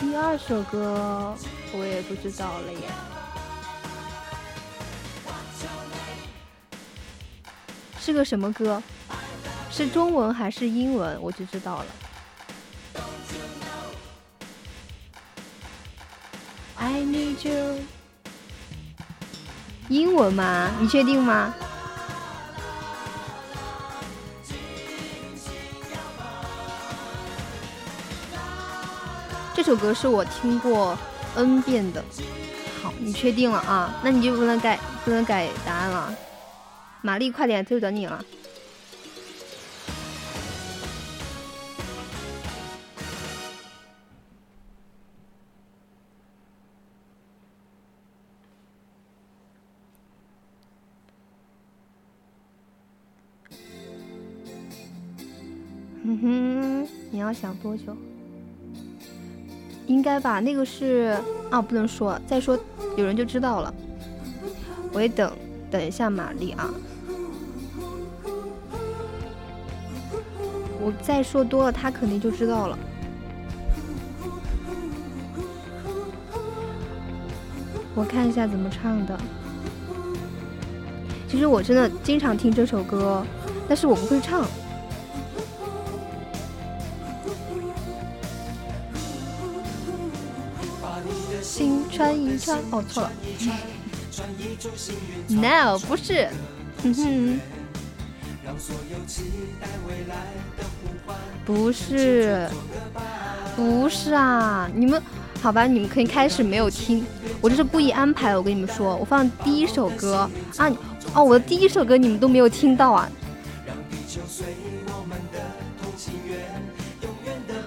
[0.00, 1.32] 第二首歌
[1.72, 2.80] 我也不知道了耶。
[8.00, 8.82] 是个什么歌？
[9.78, 11.16] 是中文还是英文？
[11.22, 11.86] 我就知道了。
[16.74, 17.78] I need you。
[19.88, 20.68] 英文吗？
[20.80, 21.54] 你确定吗？
[29.54, 30.98] 这首歌是我听过
[31.36, 32.04] N 遍的。
[32.82, 34.00] 好，你确定了啊？
[34.02, 36.12] 那你就不能改，不能改答案了。
[37.00, 38.24] 玛丽，快点，就等你了。
[57.28, 57.94] 要想多久？
[59.86, 61.14] 应该吧，那个是
[61.50, 62.58] 啊，不能说，再说
[62.96, 63.72] 有人就知道了。
[64.94, 65.30] 我也等
[65.70, 66.72] 等一下玛丽啊，
[70.80, 72.78] 我再说多了，他肯定就知道了。
[77.94, 79.18] 我看一下怎么唱的。
[81.28, 83.22] 其实我真的经常听这首歌，
[83.68, 84.46] 但是我不会唱。
[92.28, 93.10] 一穿，哦，错了。
[95.28, 96.28] No，不是。
[96.82, 97.40] 哼哼。
[101.44, 102.48] 不是，
[103.56, 104.70] 不是啊！
[104.74, 105.02] 你们
[105.40, 105.66] 好吧？
[105.66, 107.04] 你们可以开始没有听，
[107.40, 108.38] 我这是故意安排的。
[108.38, 110.70] 我跟你们说，我放第一首歌啊，
[111.14, 113.10] 哦，我的第一首歌你们都没有听到啊！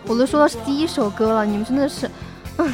[0.05, 2.09] 我都说到是第一首歌了，你们真的是，
[2.57, 2.73] 嗯。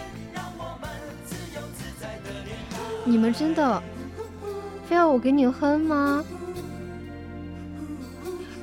[3.03, 3.81] 你们真的
[4.87, 6.23] 非要我给你哼吗？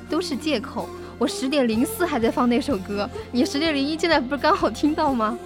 [0.09, 0.89] 都是借口。
[1.17, 5.37] 我十点零四还在放那首歌，你十点零一现在不是刚好听到吗？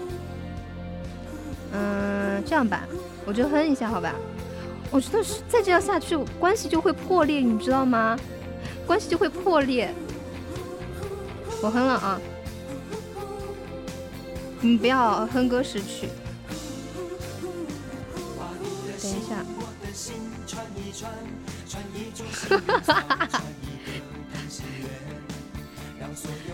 [1.73, 2.83] 嗯，这样吧，
[3.25, 4.13] 我就哼一下，好吧？
[4.91, 8.15] 我觉得是再这样下去，关系就会破裂，你知道吗？
[8.85, 9.91] 关系就会破裂。
[11.63, 12.21] 我哼了啊，
[14.61, 16.07] 你不要哼歌识曲。
[19.03, 19.43] 等一下，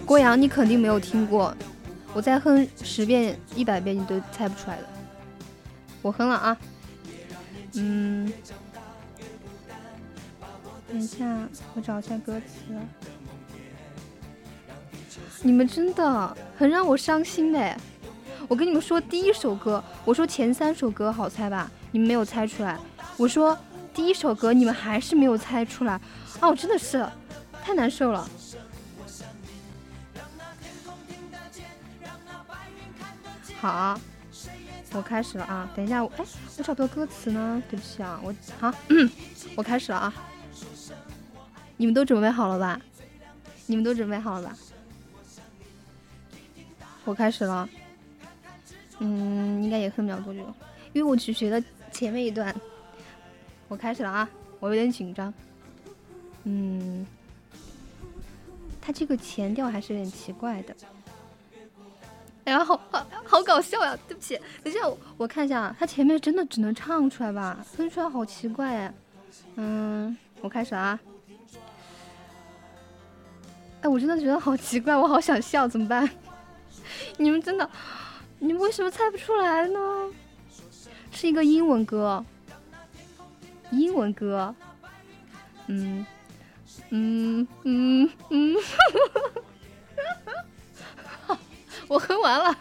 [0.04, 1.56] 郭阳，你肯定没有听过，
[2.12, 4.86] 我再哼十遍、一百遍，你都猜不出来的。
[6.02, 6.58] 我哼了啊，
[7.74, 8.34] 嗯，
[10.88, 12.74] 等一下，我找一下歌词。
[15.44, 17.78] 你们真的很让我伤心哎！
[18.48, 21.70] 我跟你们说，第一首歌，我说前三首歌好猜吧。
[21.92, 22.78] 你们没有猜出来，
[23.18, 23.58] 我说
[23.94, 25.94] 第一首歌你们还是没有猜出来
[26.40, 26.48] 啊！
[26.48, 27.06] 我真的是
[27.64, 28.30] 太难受了。
[33.60, 34.00] 好，
[34.94, 35.70] 我开始了啊！
[35.76, 36.26] 等一下，我哎，
[36.58, 38.74] 我找不到歌词呢，对不起啊，我好，
[39.58, 40.14] 我开始了啊！
[41.76, 42.80] 你们都准备好了吧？
[43.66, 44.56] 你们都准备好了吧？
[47.04, 47.68] 我开始了，
[49.00, 50.40] 嗯，应该也哼不了多久，
[50.94, 51.62] 因为我只学了。
[51.90, 52.56] 前面一段，
[53.68, 54.30] 我开始了啊！
[54.60, 55.34] 我有点紧张，
[56.44, 57.06] 嗯，
[58.82, 60.76] 他这个前调还是有点奇怪的。
[62.46, 63.98] 哎呀，好好好搞笑呀！
[64.08, 64.80] 对不起，等一下
[65.18, 67.64] 我看一下，他前面真的只能唱出来吧？
[67.78, 68.94] 哼出来好奇怪哎。
[69.56, 71.00] 嗯，我开始了啊！
[73.82, 76.10] 哎，我真的觉得好奇怪，我好想笑，怎么办？
[77.18, 77.70] 你们真的，
[78.40, 79.80] 你们为什么猜不出来呢？
[81.12, 82.24] 是一个英文歌，
[83.72, 84.56] 英文歌，
[85.68, 86.06] 嗯，
[86.90, 88.56] 嗯嗯嗯，
[91.88, 92.58] 我哼完了。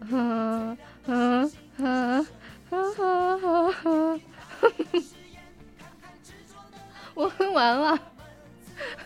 [0.00, 0.76] 嗯
[1.06, 2.26] 嗯嗯
[2.70, 4.20] 嗯嗯，
[7.14, 7.98] 我哼完了，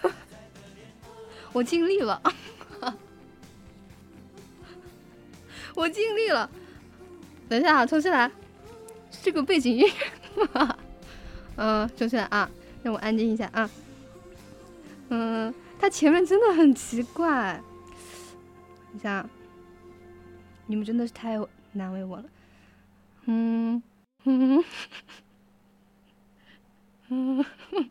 [1.53, 2.21] 我尽力了，
[5.77, 6.51] 我尽力了。
[7.49, 8.31] 等一下啊，重新来，
[9.23, 10.77] 这个背景音乐吗。
[11.57, 12.49] 嗯，重新来啊，
[12.83, 13.69] 让我安静一下啊。
[15.09, 17.61] 嗯，它前面真的很奇怪。
[18.89, 19.29] 等一下，
[20.67, 21.39] 你们真的是太
[21.73, 22.25] 难为我了。
[23.25, 23.83] 嗯
[24.25, 24.65] 嗯
[27.09, 27.45] 嗯，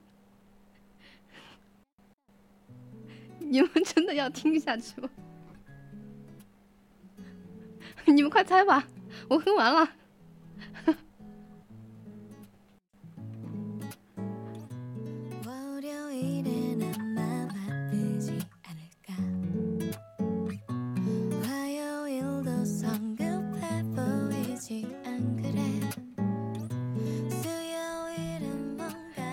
[3.40, 5.10] 你们真的要听下去吗？
[8.06, 8.88] 你们快猜吧，
[9.30, 9.90] 我哼完了。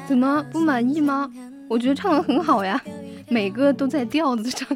[0.06, 1.28] 怎么不满意吗？
[1.68, 2.80] 我觉得唱的很好呀，
[3.28, 4.68] 每个都在调子上。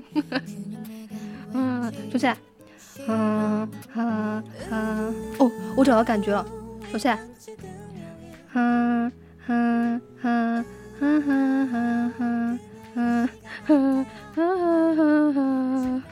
[1.53, 2.37] 嗯，坐下。
[3.09, 6.45] 哈哈哈，哦，我找到感觉了，
[6.93, 7.19] 收下。
[8.53, 9.11] 嗯
[9.47, 10.65] 嗯嗯
[11.01, 11.73] 嗯嗯
[12.19, 12.61] 嗯
[12.95, 13.29] 嗯
[13.67, 14.07] 嗯
[14.37, 16.03] 嗯嗯嗯，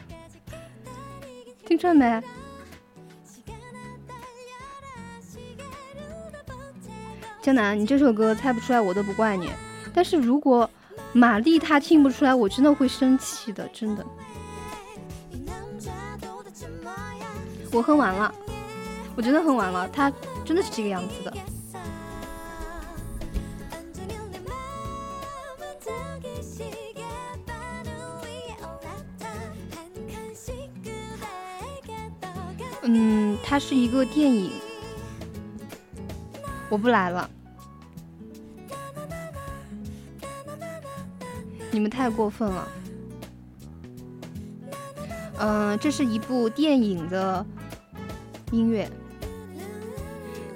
[1.67, 2.23] 听出来没？
[7.43, 9.51] 江南，你这首歌猜不出来，我都不怪你。
[9.93, 10.69] 但是如果
[11.13, 14.05] 玛丽她听不出来，我真的会生气的，真的。
[17.77, 18.35] 我喝完了
[19.15, 20.11] 我真的喝完了它
[20.47, 21.37] 真的是这个样子的。
[32.89, 34.53] 嗯它是一个电影
[36.71, 37.29] 我不来了。
[41.71, 42.69] 你们太过分了。
[45.39, 47.45] 嗯这是一部电影的
[48.51, 48.89] 音乐。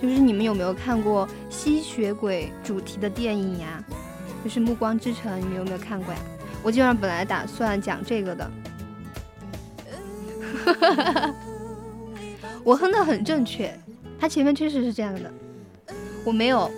[0.01, 3.84] 就是你们有没有看过吸血鬼主题的电影呀？
[4.43, 6.20] 就是暮光之城你们有没有看过呀？
[6.62, 8.51] 我今晚本来打算讲这个的。
[12.64, 13.74] 我哼的很正确
[14.18, 15.32] 它前面确实是这样的。
[16.24, 16.70] 我没有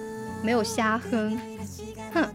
[0.43, 1.39] 没有瞎哼。
[2.13, 2.29] 哼。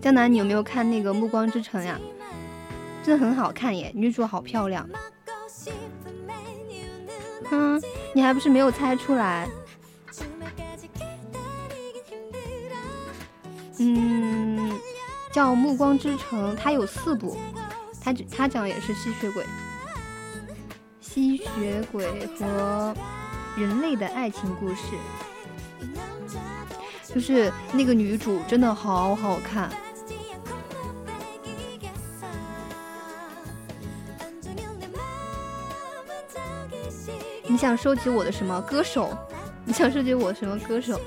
[0.00, 1.98] 江南你有没有看那个暮光之城呀？
[3.04, 4.88] 真的很好看耶，女主好漂亮。
[7.50, 7.82] 嗯，
[8.14, 9.46] 你还不是没有猜出来？
[13.78, 14.80] 嗯，
[15.30, 17.36] 叫《暮光之城》，它有四部，
[18.00, 19.44] 它它讲也是吸血鬼，
[21.02, 22.96] 吸血鬼和
[23.58, 24.96] 人类的爱情故事，
[27.12, 29.70] 就是那个女主真的好好看。
[37.54, 39.16] 你想收集我的什么歌手？
[39.64, 41.00] 你想收集我什么歌手？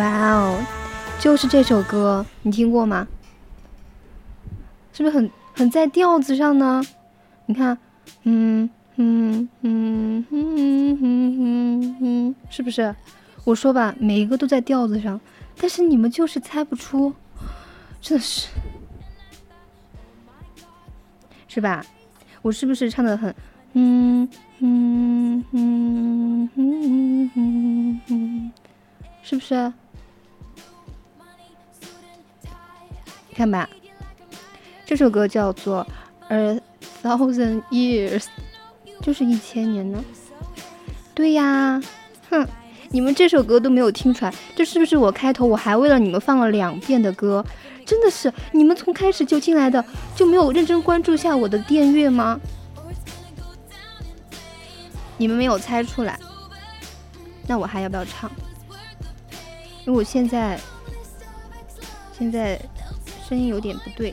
[0.00, 0.58] 哇哦，
[1.18, 3.06] 就是这首歌，你听过吗？
[4.94, 6.82] 是不是很很在调子上呢？
[7.44, 7.76] 你看，
[8.22, 12.94] 嗯嗯嗯嗯嗯嗯嗯，是不是？
[13.44, 15.20] 我说吧，每一个都在调子上，
[15.58, 17.12] 但是你们就是猜不出，
[18.00, 18.48] 真的是，
[21.46, 21.84] 是吧？
[22.40, 23.34] 我是不是唱的很，
[23.74, 24.26] 嗯
[24.60, 28.52] 嗯嗯嗯嗯嗯嗯，
[29.22, 29.70] 是不是？
[33.40, 33.66] 看吧，
[34.84, 35.82] 这首歌叫做
[36.34, 36.60] 《A
[37.02, 38.18] Thousand Years》，
[39.00, 40.04] 就是一千年呢。
[41.14, 41.82] 对呀，
[42.28, 42.46] 哼，
[42.90, 47.42] 你们这首歌都没有听出来，这是不是我开头我还为了你们放了两遍的歌？
[47.86, 49.82] 真的是你们从开始就进来的，
[50.14, 52.38] 就没有认真关注下我的电乐吗？
[55.16, 56.20] 你们没有猜出来，
[57.46, 58.30] 那我还要不要唱？
[59.86, 60.60] 因为我现在
[62.12, 62.60] 现在
[63.30, 64.12] 声音有点不对，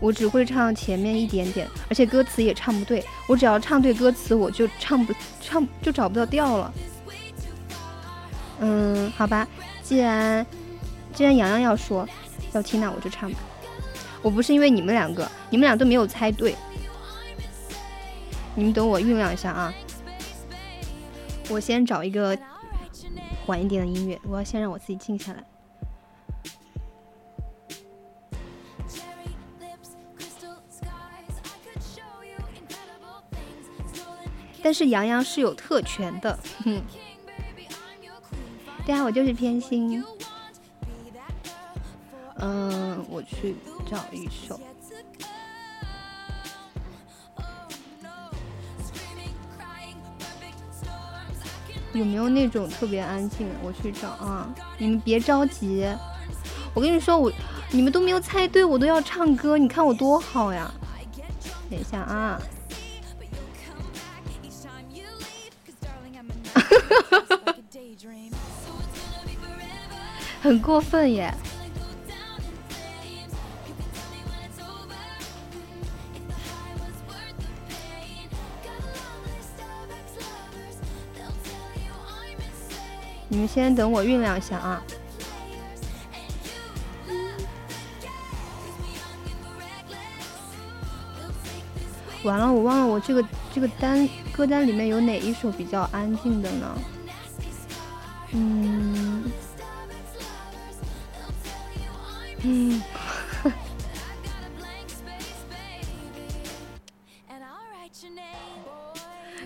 [0.00, 3.02] 我只会唱前面一点点，而且歌词也唱不对。
[3.26, 6.74] 我只要唱对歌词，我就唱不唱就找不到调了。
[8.60, 9.48] 嗯，好吧，
[9.82, 10.46] 既然
[11.14, 12.06] 既然洋洋要说
[12.52, 13.38] 要听，那我就唱吧。
[14.20, 16.54] 我不是因为你们两个，你们俩都没有猜对。
[18.54, 19.72] 你们等我酝酿一下啊，
[21.48, 22.36] 我先找一个
[23.46, 25.42] 缓一点的音乐，我要先让我自己静下来。
[34.68, 36.78] 但是杨洋是有特权的，哼。
[38.84, 40.04] 对啊，我就是偏心。
[42.34, 43.56] 嗯，我去
[43.90, 44.60] 找一首。
[51.94, 53.54] 有没有那种特别安静的？
[53.62, 54.54] 我去找啊！
[54.76, 55.88] 你们别着急，
[56.74, 57.32] 我跟你说，我
[57.70, 60.70] 你们都没有猜对，我都要唱歌，你看我多好呀！
[61.70, 62.38] 等一下啊！
[70.40, 71.34] 很过分耶！
[83.30, 84.82] 你们先等我酝酿一下啊。
[92.28, 93.24] 完了，我忘了我这个
[93.54, 96.78] 这个单歌单里面有哪一首比较安静的呢？
[98.32, 99.24] 嗯
[102.42, 102.82] 嗯，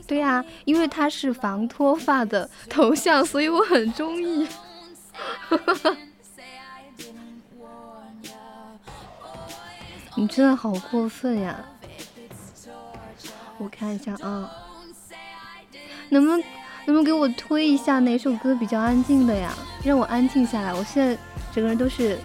[0.05, 4.49] 对呀、因为他是防脱发的头像，所以我很中意。
[10.16, 11.64] 你真的好过分呀！
[13.63, 14.51] 我看一下啊，
[16.09, 16.41] 能不能
[16.85, 19.55] 能不能给我推一下哪首歌比较安静的呀？
[19.85, 20.75] 让我安静下来。
[20.75, 21.17] 我现在
[21.55, 22.19] 整个人都是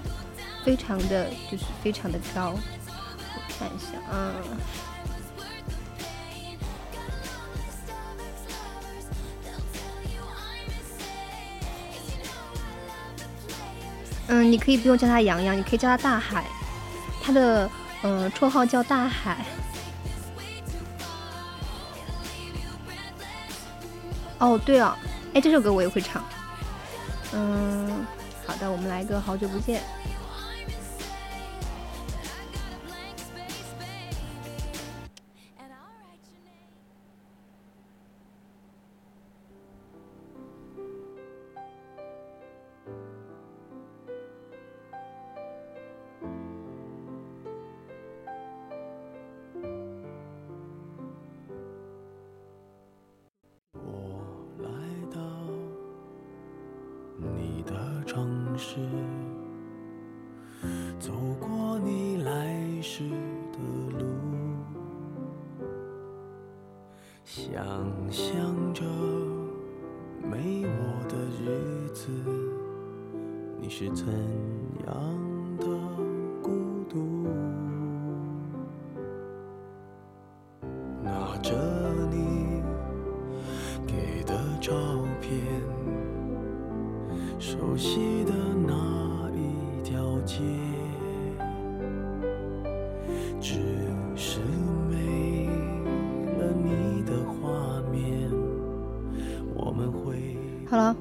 [0.66, 2.56] 非常的，就是非常的高。
[2.56, 4.34] 我看一下啊，
[14.30, 16.46] 嗯，你可以不用叫他洋洋，你可以叫他大海。
[17.22, 17.70] 他的
[18.02, 19.46] 嗯绰号叫大海。
[24.40, 24.98] 哦，对了，
[25.34, 26.24] 哎，这首歌我也会唱。
[27.34, 28.06] 嗯，
[28.46, 29.82] 好的，我们来个好久不见。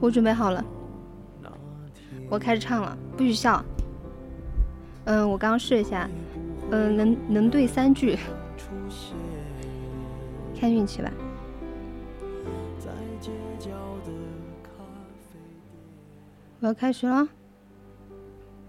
[0.07, 0.65] 我准备好了，
[2.31, 3.61] 我开始唱了，不许笑。
[5.05, 6.09] 嗯，我刚刚试一下，
[6.71, 8.17] 嗯，能能对三句，
[10.61, 11.11] 看运气吧。
[16.61, 17.29] 我要开始了。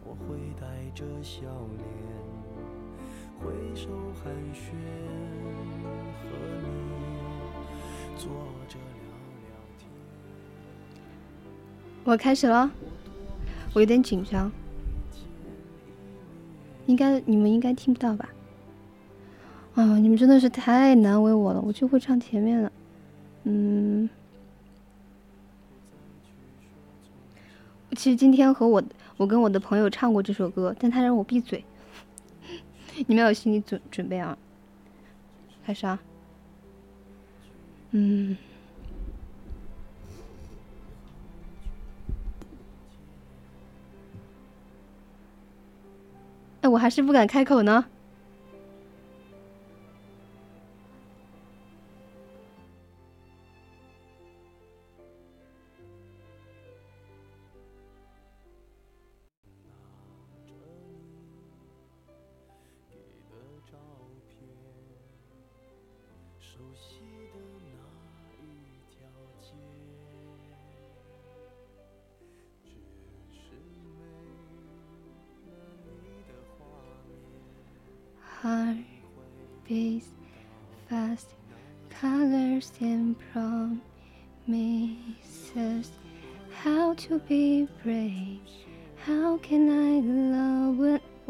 [0.04, 0.66] 我会带
[0.96, 1.42] 着笑
[1.78, 1.88] 脸，
[3.40, 3.90] 挥手
[4.24, 4.74] 寒暄，
[8.18, 8.28] 坐
[8.68, 8.80] 着
[12.08, 12.72] 我开始了，
[13.74, 14.50] 我有点紧张，
[16.86, 18.30] 应该你们应该听不到吧？
[19.76, 22.72] 啊，你们真的是太难为我了，我就会唱前面了，
[23.44, 24.10] 嗯，
[27.90, 28.82] 我其实今天和我
[29.18, 31.62] 我跟我的朋友唱过这首歌，但他让我闭嘴，
[33.06, 34.38] 你们要有心理准准备啊，
[35.66, 36.00] 开始啊，
[37.92, 38.38] 嗯。
[46.68, 47.86] 我还是不敢开口呢。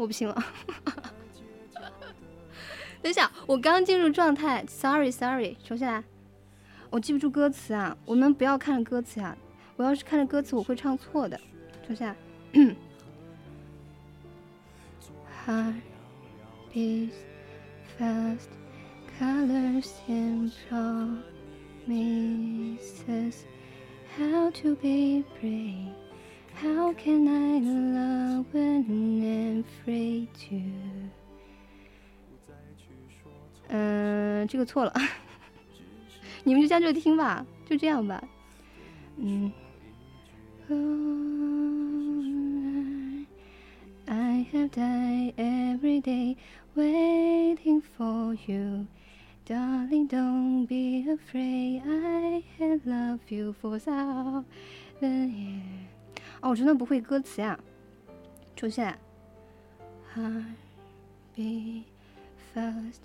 [0.08, 0.34] 不行了。
[3.00, 6.02] 等一下，我刚进入状态，sorry sorry，重新来。
[6.90, 9.36] 我记不住歌词啊，我们不要看着歌词啊，
[9.76, 11.38] 我要是看着歌词我会唱错的。
[11.86, 12.16] 重新来。
[15.46, 15.82] Heart
[16.74, 17.14] beats
[17.98, 18.48] fast,
[19.18, 20.50] colors and
[21.86, 23.44] promises.
[24.18, 25.94] How to be brave?
[26.60, 30.56] How can I love when I'm afraid to?
[33.68, 34.92] 嗯、这个错了，
[36.42, 38.22] 你们就将就听吧，就这样吧。
[39.18, 39.52] 嗯。
[44.06, 46.36] I have died every day
[46.74, 48.86] waiting for you.
[49.46, 51.82] Darling, don't be afraid.
[51.86, 54.44] I have loved you for thousand
[55.00, 55.97] years.
[56.40, 57.58] 哦，我真的不会歌词呀。
[58.56, 58.98] 出现。
[60.14, 60.44] Heart
[61.36, 61.84] beat
[62.54, 63.02] fast,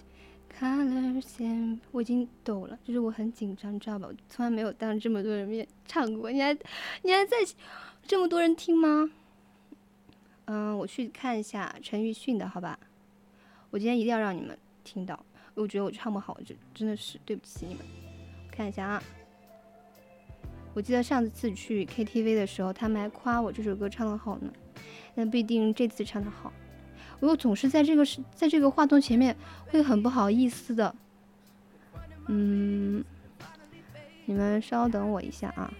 [0.57, 4.07] colours 我已经抖了，就是我很紧张，你知道吧？
[4.07, 6.31] 我从来没有当这么多人面唱过。
[6.31, 6.53] 你还
[7.01, 7.37] 你还在
[8.07, 9.11] 这么多人听吗？
[10.45, 12.79] 嗯，我去看一下陈奕迅的，好吧？
[13.69, 15.23] 我今天一定要让你们听到，
[15.53, 17.85] 我觉得我唱不好，就真的是对不起你们。
[18.51, 19.03] 看一下啊，
[20.73, 24.51] 我记得上次去 KTV 的时候，他们还夸我这首歌唱得好呢，
[25.15, 26.51] 但不一定这次唱得好。
[27.19, 29.35] 我又总是在这个是在这个话筒前面
[29.67, 30.95] 会很不好意思的。
[32.27, 33.03] 嗯，
[34.25, 35.71] 你们稍等我一下啊。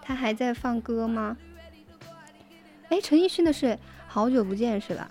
[0.00, 1.36] 他还在放歌吗？
[2.90, 3.66] 哎，陈奕迅的是
[4.14, 5.10] 《好久不见》是吧？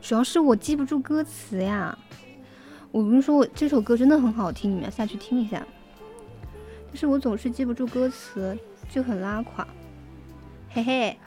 [0.00, 1.98] 主要是我记不住歌词呀。
[2.90, 5.62] 我跟你说，我这首歌真的很好听，你们要下去听一下。
[6.86, 8.56] 但是我总是记不住歌词，
[8.88, 9.68] 就很拉垮。
[10.70, 11.18] 嘿嘿。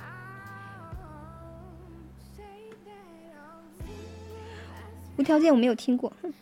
[5.15, 6.33] 无条件我没有听过，哼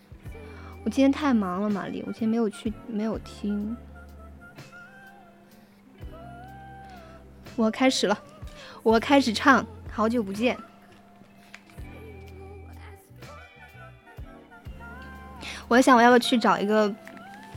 [0.86, 3.76] 我今天太忙了，玛丽，我今天没有去，没有听。
[7.56, 8.16] 我开始了，
[8.84, 10.56] 我开始唱《好久不见》。
[15.68, 16.94] 我想，我要不要去找一个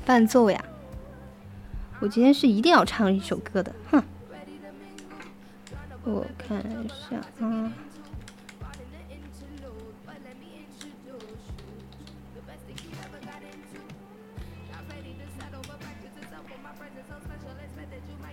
[0.07, 0.65] 伴奏呀？
[2.01, 4.03] 我今天是一定要唱一首歌的，哼！
[6.05, 7.71] 我看一下啊。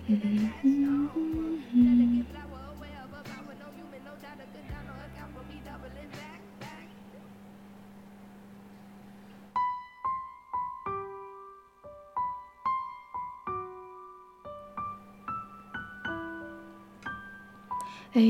[0.08, 0.12] 哎，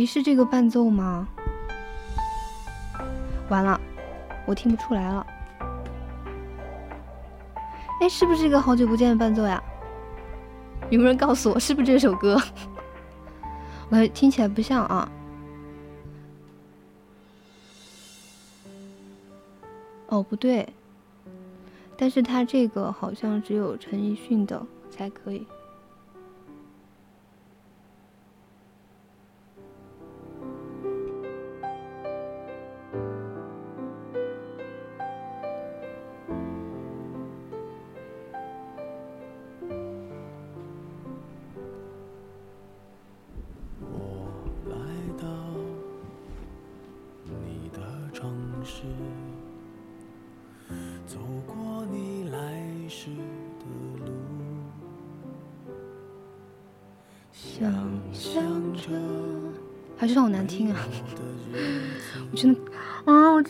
[0.04, 1.28] 是这个伴奏吗？
[3.50, 3.78] 完了，
[4.46, 5.26] 我听不出来了。
[8.00, 9.62] 哎，是不是这个好久不见的伴奏呀？
[10.88, 12.40] 有没有人告诉我是不是这首歌？
[13.90, 15.10] 我听起来不像啊。
[20.08, 20.68] 哦，不对，
[21.96, 25.44] 但是他这个好像只有陈奕迅的才可以。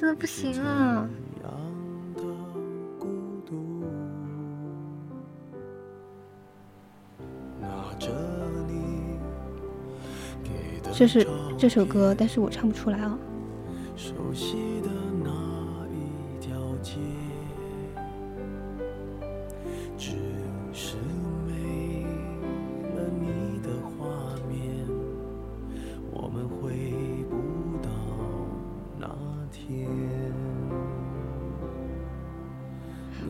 [0.07, 1.09] 真的不行啊！
[10.93, 11.27] 这是
[11.59, 13.19] 这首歌，但是我唱不出来啊。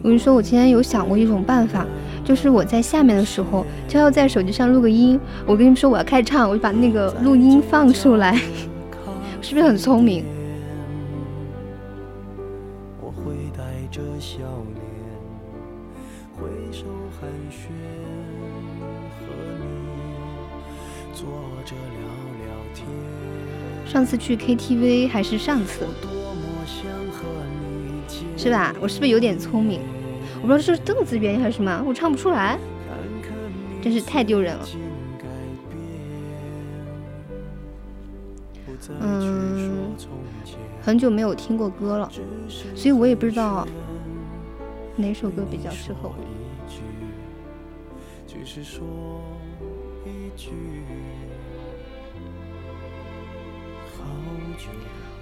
[0.06, 1.84] 我跟你说，我今天有想过一种办法，
[2.24, 5.18] 就是我在下面的时候，悄悄在手机上录个音。
[5.44, 8.40] 我跟你们说，我要开唱，我就把那个录音放出来，
[9.42, 10.24] 是不是很聪明？
[13.00, 14.36] 我会带着笑
[14.74, 14.84] 脸，
[16.36, 16.84] 挥手
[17.20, 17.66] 寒暄，
[19.18, 19.26] 和
[19.58, 19.66] 你
[21.12, 21.26] 坐
[21.64, 22.06] 着聊
[22.46, 22.86] 聊天。
[23.84, 25.84] 上次去 KTV 还是上次，
[28.36, 28.72] 是吧？
[28.80, 29.80] 我是不是有点聪明？
[30.46, 32.56] 不知道是凳子原因还是什么，我唱不出来，
[33.82, 34.68] 真是太丢人了。
[39.00, 39.96] 嗯，
[40.80, 42.08] 很久没有听过歌了，
[42.76, 43.66] 所以我也不知道
[44.94, 46.14] 哪首歌比较适合我。
[48.28, 48.84] 只是说
[50.04, 50.50] 一句，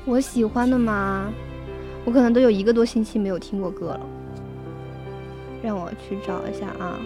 [0.05, 1.33] 我喜欢的嘛，
[2.05, 4.01] 我可能都有一个多星期没有听过歌了。
[5.65, 7.01] 让我去找一下啊。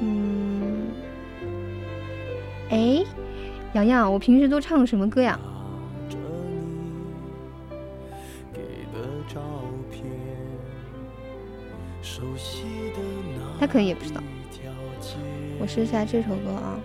[0.00, 0.86] 嗯，
[2.70, 3.04] 哎，
[3.74, 5.38] 洋洋，我平时都唱什么歌呀？
[13.60, 14.20] 他可能也不知道。
[15.60, 16.80] 我试一下这首歌啊。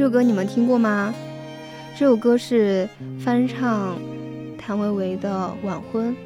[0.00, 1.14] 这首歌你们听过吗？
[1.94, 2.88] 这首歌是
[3.22, 3.98] 翻唱
[4.56, 6.16] 谭维维的《晚婚》。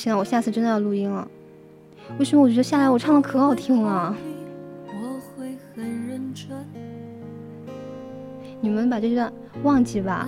[0.00, 1.28] 行了，我下次真的要录音了。
[2.18, 4.16] 为什么我觉得下来我唱的可好听了？
[4.86, 6.48] 我会很认真。
[8.62, 9.30] 你们把这段
[9.62, 10.26] 忘记吧。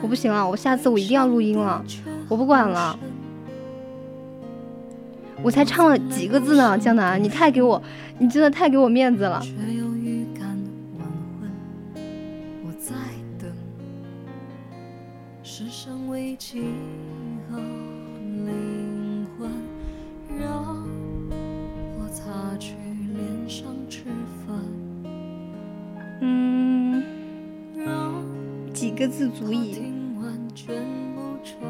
[0.00, 1.84] 我不行了，我下次我一定要录音了，
[2.28, 2.96] 我不管了。
[5.42, 7.82] 我才唱了几个字呢，江南，你太给我，
[8.18, 9.40] 你真的太给我面子了。
[9.40, 10.56] 却有预感
[11.00, 11.08] 晚
[29.10, 29.72] 字足矣。
[29.72, 30.76] 听完全
[31.14, 31.60] 部传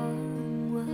[0.73, 0.87] 闻。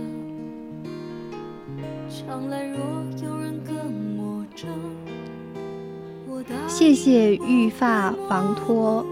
[2.09, 2.79] 将来若
[3.21, 3.75] 有人跟
[4.17, 4.69] 我争，
[6.27, 9.05] 我答应谢谢玉发防脱，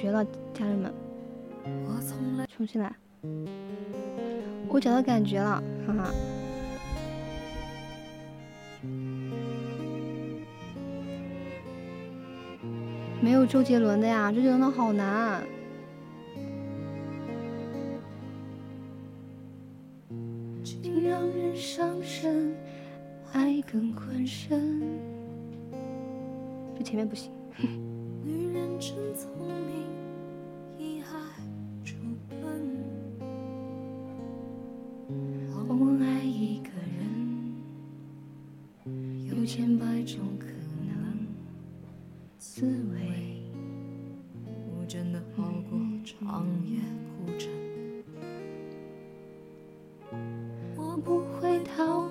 [0.00, 0.94] 绝了，家人们，
[1.64, 2.94] 我从来重新来。
[4.68, 6.14] 我找到感觉了，哈哈。
[13.20, 15.37] 没有周杰伦的呀，周杰伦的好难。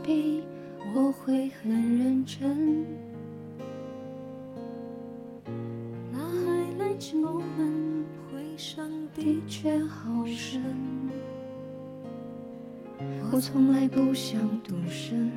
[0.07, 0.41] 逃避，
[0.95, 1.69] 我会很
[1.99, 2.85] 认真。
[6.13, 10.63] 那海来敲门，回声的确好深。
[13.33, 15.29] 我从来不想独身，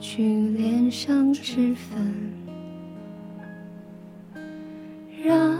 [0.00, 2.32] 去脸上脂粉，
[5.24, 5.58] 让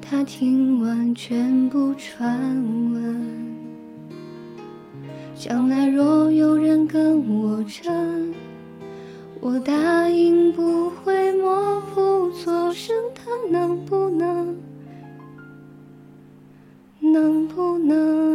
[0.00, 2.38] 他听完全部传
[2.92, 3.26] 闻。
[5.34, 8.34] 将来若有人跟我争，
[9.40, 12.94] 我答应不会默不作声。
[13.14, 14.56] 他能不能？
[17.00, 18.27] 能不能？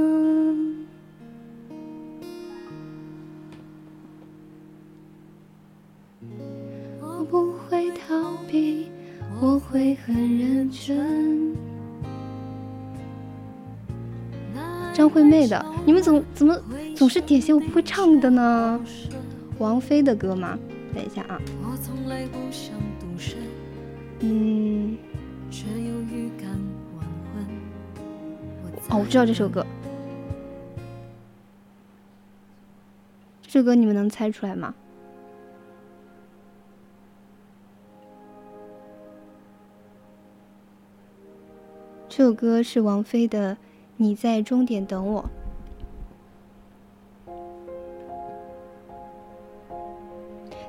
[15.48, 16.60] 张惠妹的，你们怎么怎么
[16.96, 18.80] 总是点些我不会唱的呢？
[19.60, 20.58] 王菲的歌吗？
[20.94, 21.40] 等一下啊，
[24.20, 24.98] 嗯，
[28.90, 29.66] 哦，我知道这首歌。
[33.42, 34.74] 这首歌你们能猜出来吗？
[42.10, 43.56] 这首歌是王菲的
[43.98, 45.24] 《你在终点等我》。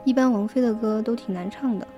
[0.05, 1.89] 一般王菲的歌都挺难唱的。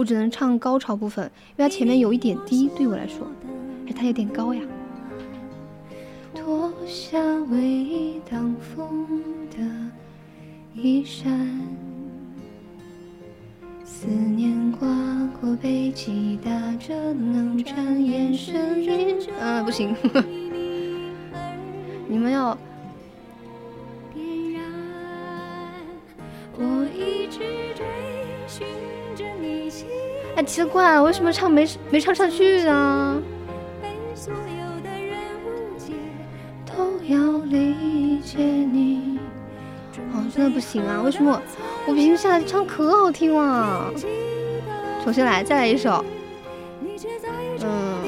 [0.00, 3.26] 我只能唱高潮部分，因为它前面有一点低，对我来说，
[3.86, 4.62] 哎，它有点高呀。
[6.34, 7.18] 脱下
[7.50, 9.06] 唯一挡风
[9.50, 9.58] 的
[10.74, 11.60] 衣衫，
[13.84, 14.88] 思念刮
[15.38, 18.82] 过背脊，打着冷战，眼神
[19.66, 19.94] 不行，
[22.08, 22.56] 你们要。
[26.62, 27.40] 我一直
[30.40, 33.22] 哎，奇怪，为什么唱没没唱上去呢？
[33.82, 35.92] 被所有的人误解。
[36.64, 39.18] 都要理解你。
[40.14, 41.02] 哦，真的不行啊！
[41.02, 43.92] 为什么我我平时下来唱可好听了？
[45.04, 46.02] 重新来，再来一首。
[47.62, 47.98] 嗯，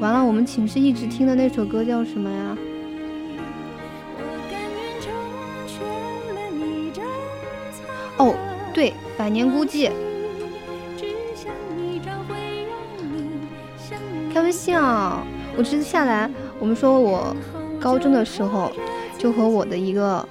[0.00, 2.58] 完了，我们寝室一直听的那首歌叫什么呀？
[9.22, 9.88] 百年孤寂》。
[14.34, 15.24] 开玩笑，
[15.56, 16.28] 我这次下来，
[16.58, 17.32] 我们说我
[17.80, 18.72] 高中的时候
[19.16, 20.28] 就和我的一个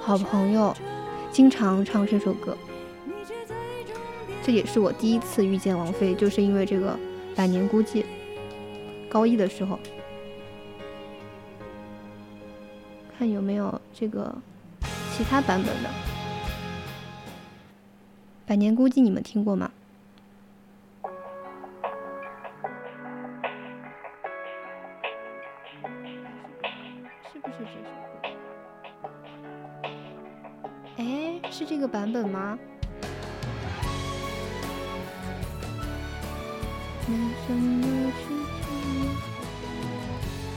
[0.00, 0.74] 好朋友
[1.30, 2.58] 经常唱这首歌。
[4.42, 6.94] 这也是我第一次遇见王菲，就是因为这个
[7.36, 8.02] 《百年孤寂》。
[9.08, 9.78] 高一的时候，
[13.16, 14.34] 看有没有这个
[15.16, 16.05] 其他版本的。
[18.46, 19.72] 百年孤寂你们听过吗？
[27.32, 27.90] 是不是这首
[28.22, 28.28] 歌？
[30.98, 32.56] 哎，是这个版本吗？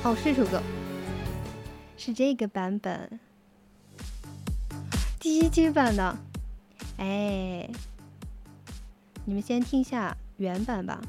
[0.03, 0.61] 哦，是这首歌，
[1.97, 3.19] 是这个版本，
[5.19, 6.28] 第一季版的。
[6.99, 7.67] 哎，
[9.25, 11.01] 你们先听一下原版吧。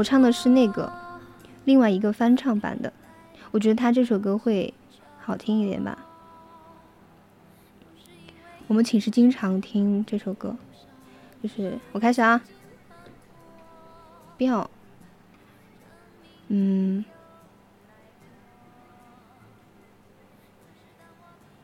[0.00, 0.90] 我唱的是那个
[1.66, 2.90] 另外一个翻唱版的，
[3.50, 4.72] 我觉得他这首歌会
[5.20, 5.98] 好听一点吧。
[8.66, 10.56] 我们寝室经常听这首歌，
[11.42, 12.40] 就是我开始啊，
[14.38, 14.70] 调，
[16.48, 17.04] 嗯，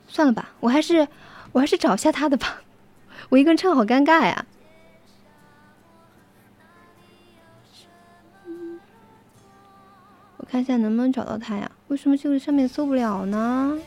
[0.08, 1.08] 算了吧，我还是
[1.52, 2.60] 我还是找下他的吧，
[3.30, 4.44] 我一个人唱好尴尬呀。
[10.56, 11.70] 看一下能不能找到他呀？
[11.88, 13.78] 为什么这个上面搜不了呢？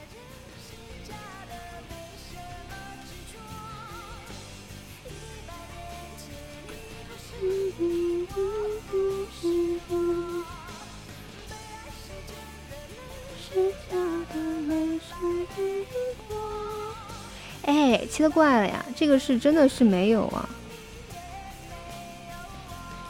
[17.63, 18.85] 哎，奇了怪了呀！
[18.95, 20.47] 这个是真的是没有啊，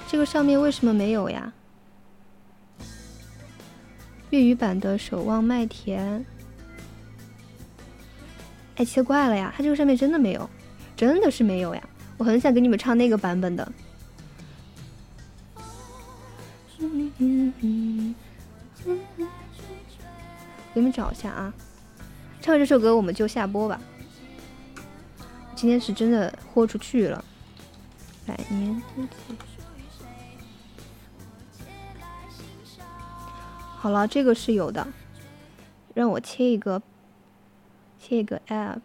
[0.07, 1.51] 这个上面为什么没有呀？
[4.29, 6.19] 粤语版的《守望麦田》，
[8.75, 9.51] 哎，奇怪了呀！
[9.55, 10.49] 它这个上面真的没有，
[10.95, 11.89] 真的是没有呀！
[12.17, 13.71] 我很想给你们唱那个版本的。
[16.77, 16.85] 给
[20.75, 21.53] 你们找一下啊！
[22.39, 23.81] 唱完这首歌我们就下播吧。
[25.55, 27.25] 今天是真的豁出去了，
[28.25, 29.07] 百年孤寂。
[33.81, 34.85] 好了，这个是有的，
[35.93, 36.81] 让我切一个，
[37.97, 38.81] 切一个 app。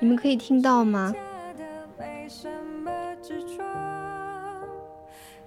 [0.00, 1.14] 你们可以听到吗？
[1.96, 2.50] 没什
[2.82, 2.90] 么
[3.22, 3.62] 执着。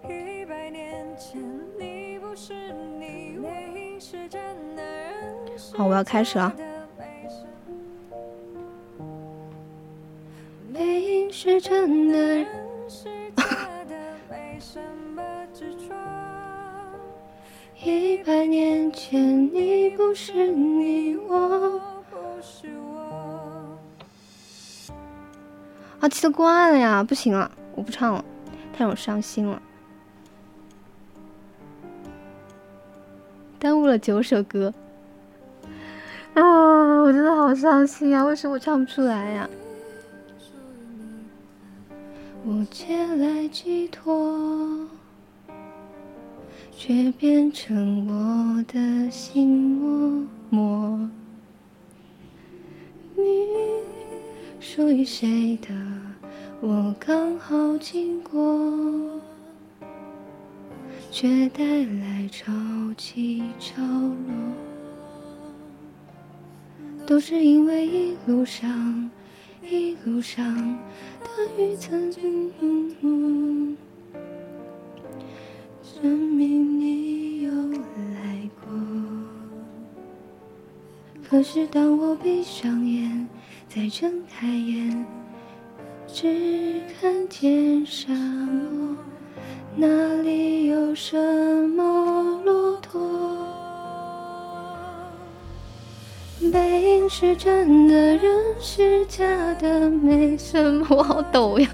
[0.07, 1.41] 一百年前
[1.77, 4.41] 你不是你，没是真
[4.77, 6.55] 的人好，我要开始了。
[10.73, 12.62] 背影是真的
[12.93, 13.95] 人，是的，
[14.29, 14.79] 没什
[15.15, 15.95] 么执着。
[17.83, 21.79] 一百年前你不是你，我
[22.11, 23.77] 不是我。
[25.99, 27.03] 啊，气得惯了呀！
[27.03, 28.23] 不行了，我不唱了，
[28.73, 29.61] 太让我伤心了，
[33.57, 34.73] 耽误了九首歌。
[36.35, 36.41] 啊，
[37.01, 38.23] 我真的好伤心啊！
[38.25, 39.49] 为什么我唱不出来呀？
[42.45, 44.85] 我借来寄托，
[46.75, 51.09] 却变成我的心窝膜。
[53.15, 53.23] 你
[54.59, 55.73] 属于谁的？
[56.59, 59.21] 我刚好经过，
[61.09, 62.51] 却带来潮
[62.97, 64.17] 起潮落，
[67.05, 69.09] 都是因为一路上，
[69.69, 70.53] 一路上
[71.21, 71.27] 的
[71.57, 72.51] 雨曾经
[75.81, 77.51] 证明你有
[78.13, 78.71] 来过。
[81.27, 83.27] 可是当我闭上眼，
[83.69, 85.05] 再睁开眼，
[86.07, 88.95] 只看见沙漠，
[89.77, 89.87] 哪
[90.21, 91.17] 里有什
[97.15, 98.21] 是真的，人
[98.59, 99.23] 是假
[99.59, 100.87] 的，没什么。
[100.89, 101.69] 我好抖呀！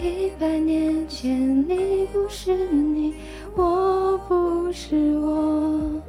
[0.00, 3.16] 一百年前，你不是你，
[3.56, 6.00] 我不是我。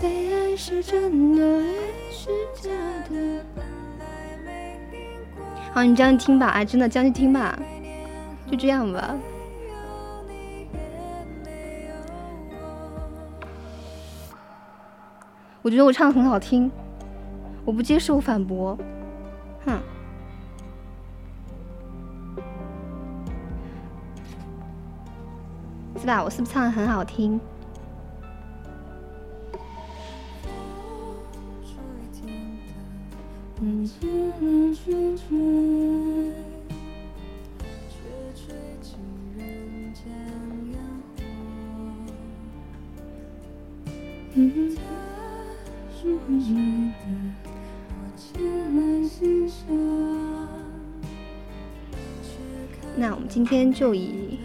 [0.00, 2.28] 被爱是真的，爱是
[2.60, 2.70] 假
[3.08, 3.44] 的。
[5.72, 7.56] 好，你这样听吧，啊，真的这样听吧，
[8.50, 9.16] 就这样吧。
[15.66, 16.70] 我觉得我唱的很好听，
[17.64, 18.78] 我不接受反驳，
[19.64, 19.76] 哼。
[25.98, 26.22] 是吧？
[26.22, 27.40] 我是不是唱的很好听？
[33.60, 33.90] 嗯。
[44.36, 44.76] 嗯。
[46.28, 46.92] 嗯。
[47.08, 47.34] 嗯
[52.98, 54.38] 那我们今天就以，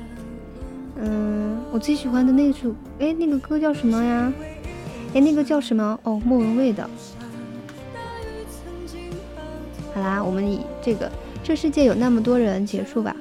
[0.97, 4.31] 嗯，我最喜欢的那首，哎，那个歌叫什么呀？
[5.13, 5.97] 哎，那个叫什么？
[6.03, 6.89] 哦，莫文蔚的。
[9.93, 11.09] 好啦，我们以这个
[11.43, 13.15] “这世界有那么多人”结束吧。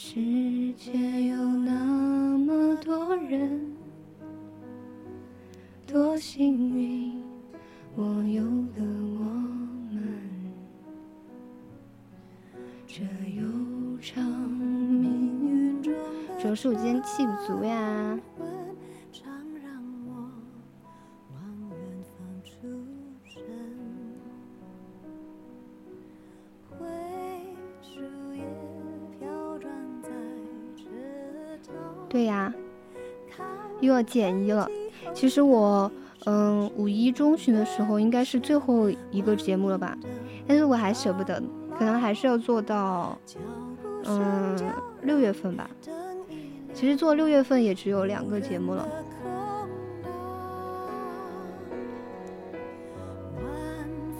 [0.00, 0.14] 世
[0.74, 0.92] 界
[1.24, 3.76] 有那么多人，
[5.88, 7.20] 多幸运，
[7.96, 9.24] 我有了我
[9.90, 10.00] 们。
[12.86, 13.02] 这
[13.34, 15.92] 悠长命运中，
[16.40, 18.20] 主要是我今天气不足呀。
[32.08, 32.52] 对呀，
[33.80, 34.68] 又要减一了。
[35.14, 35.90] 其实我，
[36.26, 39.96] 嗯，五一中旬的时候应该是最后一个节目了吧，
[40.46, 41.42] 但是我还舍不得，
[41.78, 43.18] 可能还是要做到，
[44.04, 44.56] 嗯，
[45.02, 45.68] 六月份吧。
[46.74, 48.86] 其实做六月份也只有两个节目了。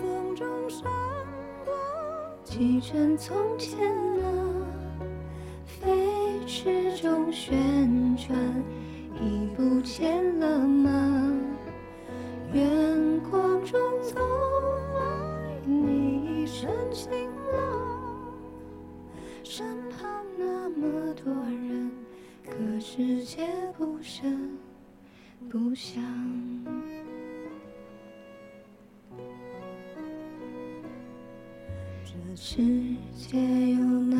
[0.00, 0.82] 风中闪
[1.64, 1.72] 过
[2.42, 4.27] 几帧从前啊，
[7.00, 7.56] 中旋
[8.16, 8.36] 转，
[9.22, 11.32] 已不见了吗？
[12.52, 14.18] 远光中走
[14.94, 17.08] 来你一身晴
[17.52, 18.34] 朗，
[19.44, 21.88] 身旁那么多人，
[22.44, 23.46] 可世界
[23.76, 24.58] 不声
[25.48, 26.02] 不响。
[32.04, 32.56] 这世
[33.14, 34.16] 界有那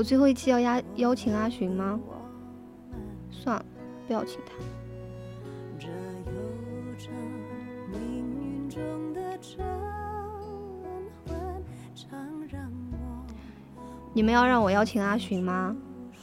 [0.00, 2.00] 我最后一期要邀邀请阿寻吗？
[3.30, 3.64] 算了，
[4.06, 4.54] 不要请他。
[14.14, 15.76] 你们要让我邀请阿寻吗？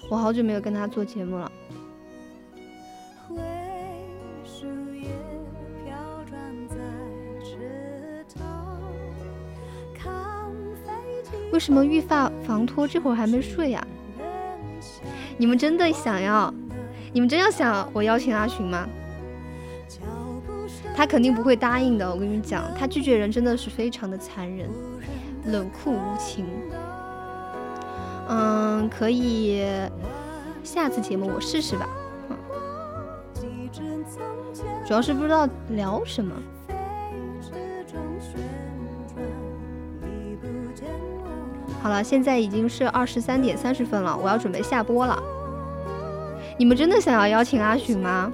[0.10, 1.52] 我好久没有跟他做节目了。
[11.58, 13.84] 为什么欲发防脱这会儿还没睡呀、
[15.38, 16.54] 你们真的想要？
[17.12, 18.88] 你们真要想我邀请阿寻吗？
[20.96, 22.08] 他肯定不会答应的。
[22.08, 24.70] 我跟你讲，他拒绝人真的是非常的残忍，
[25.46, 26.46] 冷酷无情。
[28.28, 29.66] 嗯，可以，
[30.64, 31.90] 下次节目我试试吧。
[33.34, 34.22] 几帧从
[34.54, 36.36] 前，主要是不知道聊什么。
[41.88, 45.24] 好了现在已经是二十三点三十分了我要准备下播了。
[46.60, 48.30] 你们真的想要邀请阿许吗？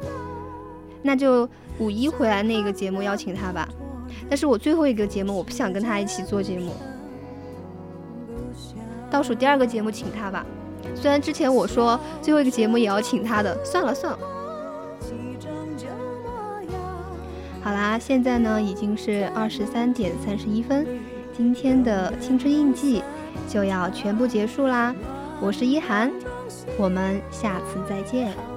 [1.04, 1.48] 那就
[1.78, 3.70] 五一回来那个节目邀请他吧。
[4.28, 6.74] 但是我最后一个节目我不想跟他一起做节目。
[9.12, 10.44] 倒数第二个节目请他吧。
[10.96, 14.20] 虽然之前我说最后一个节目也要请他的算了算了。
[17.62, 20.88] 好啦现在呢已经是二十三点三十一分
[21.38, 23.04] 今天的青春印记
[23.48, 24.94] 就要全部结束啦。
[25.42, 26.12] 我是一涵
[26.78, 28.53] 我们下次再见。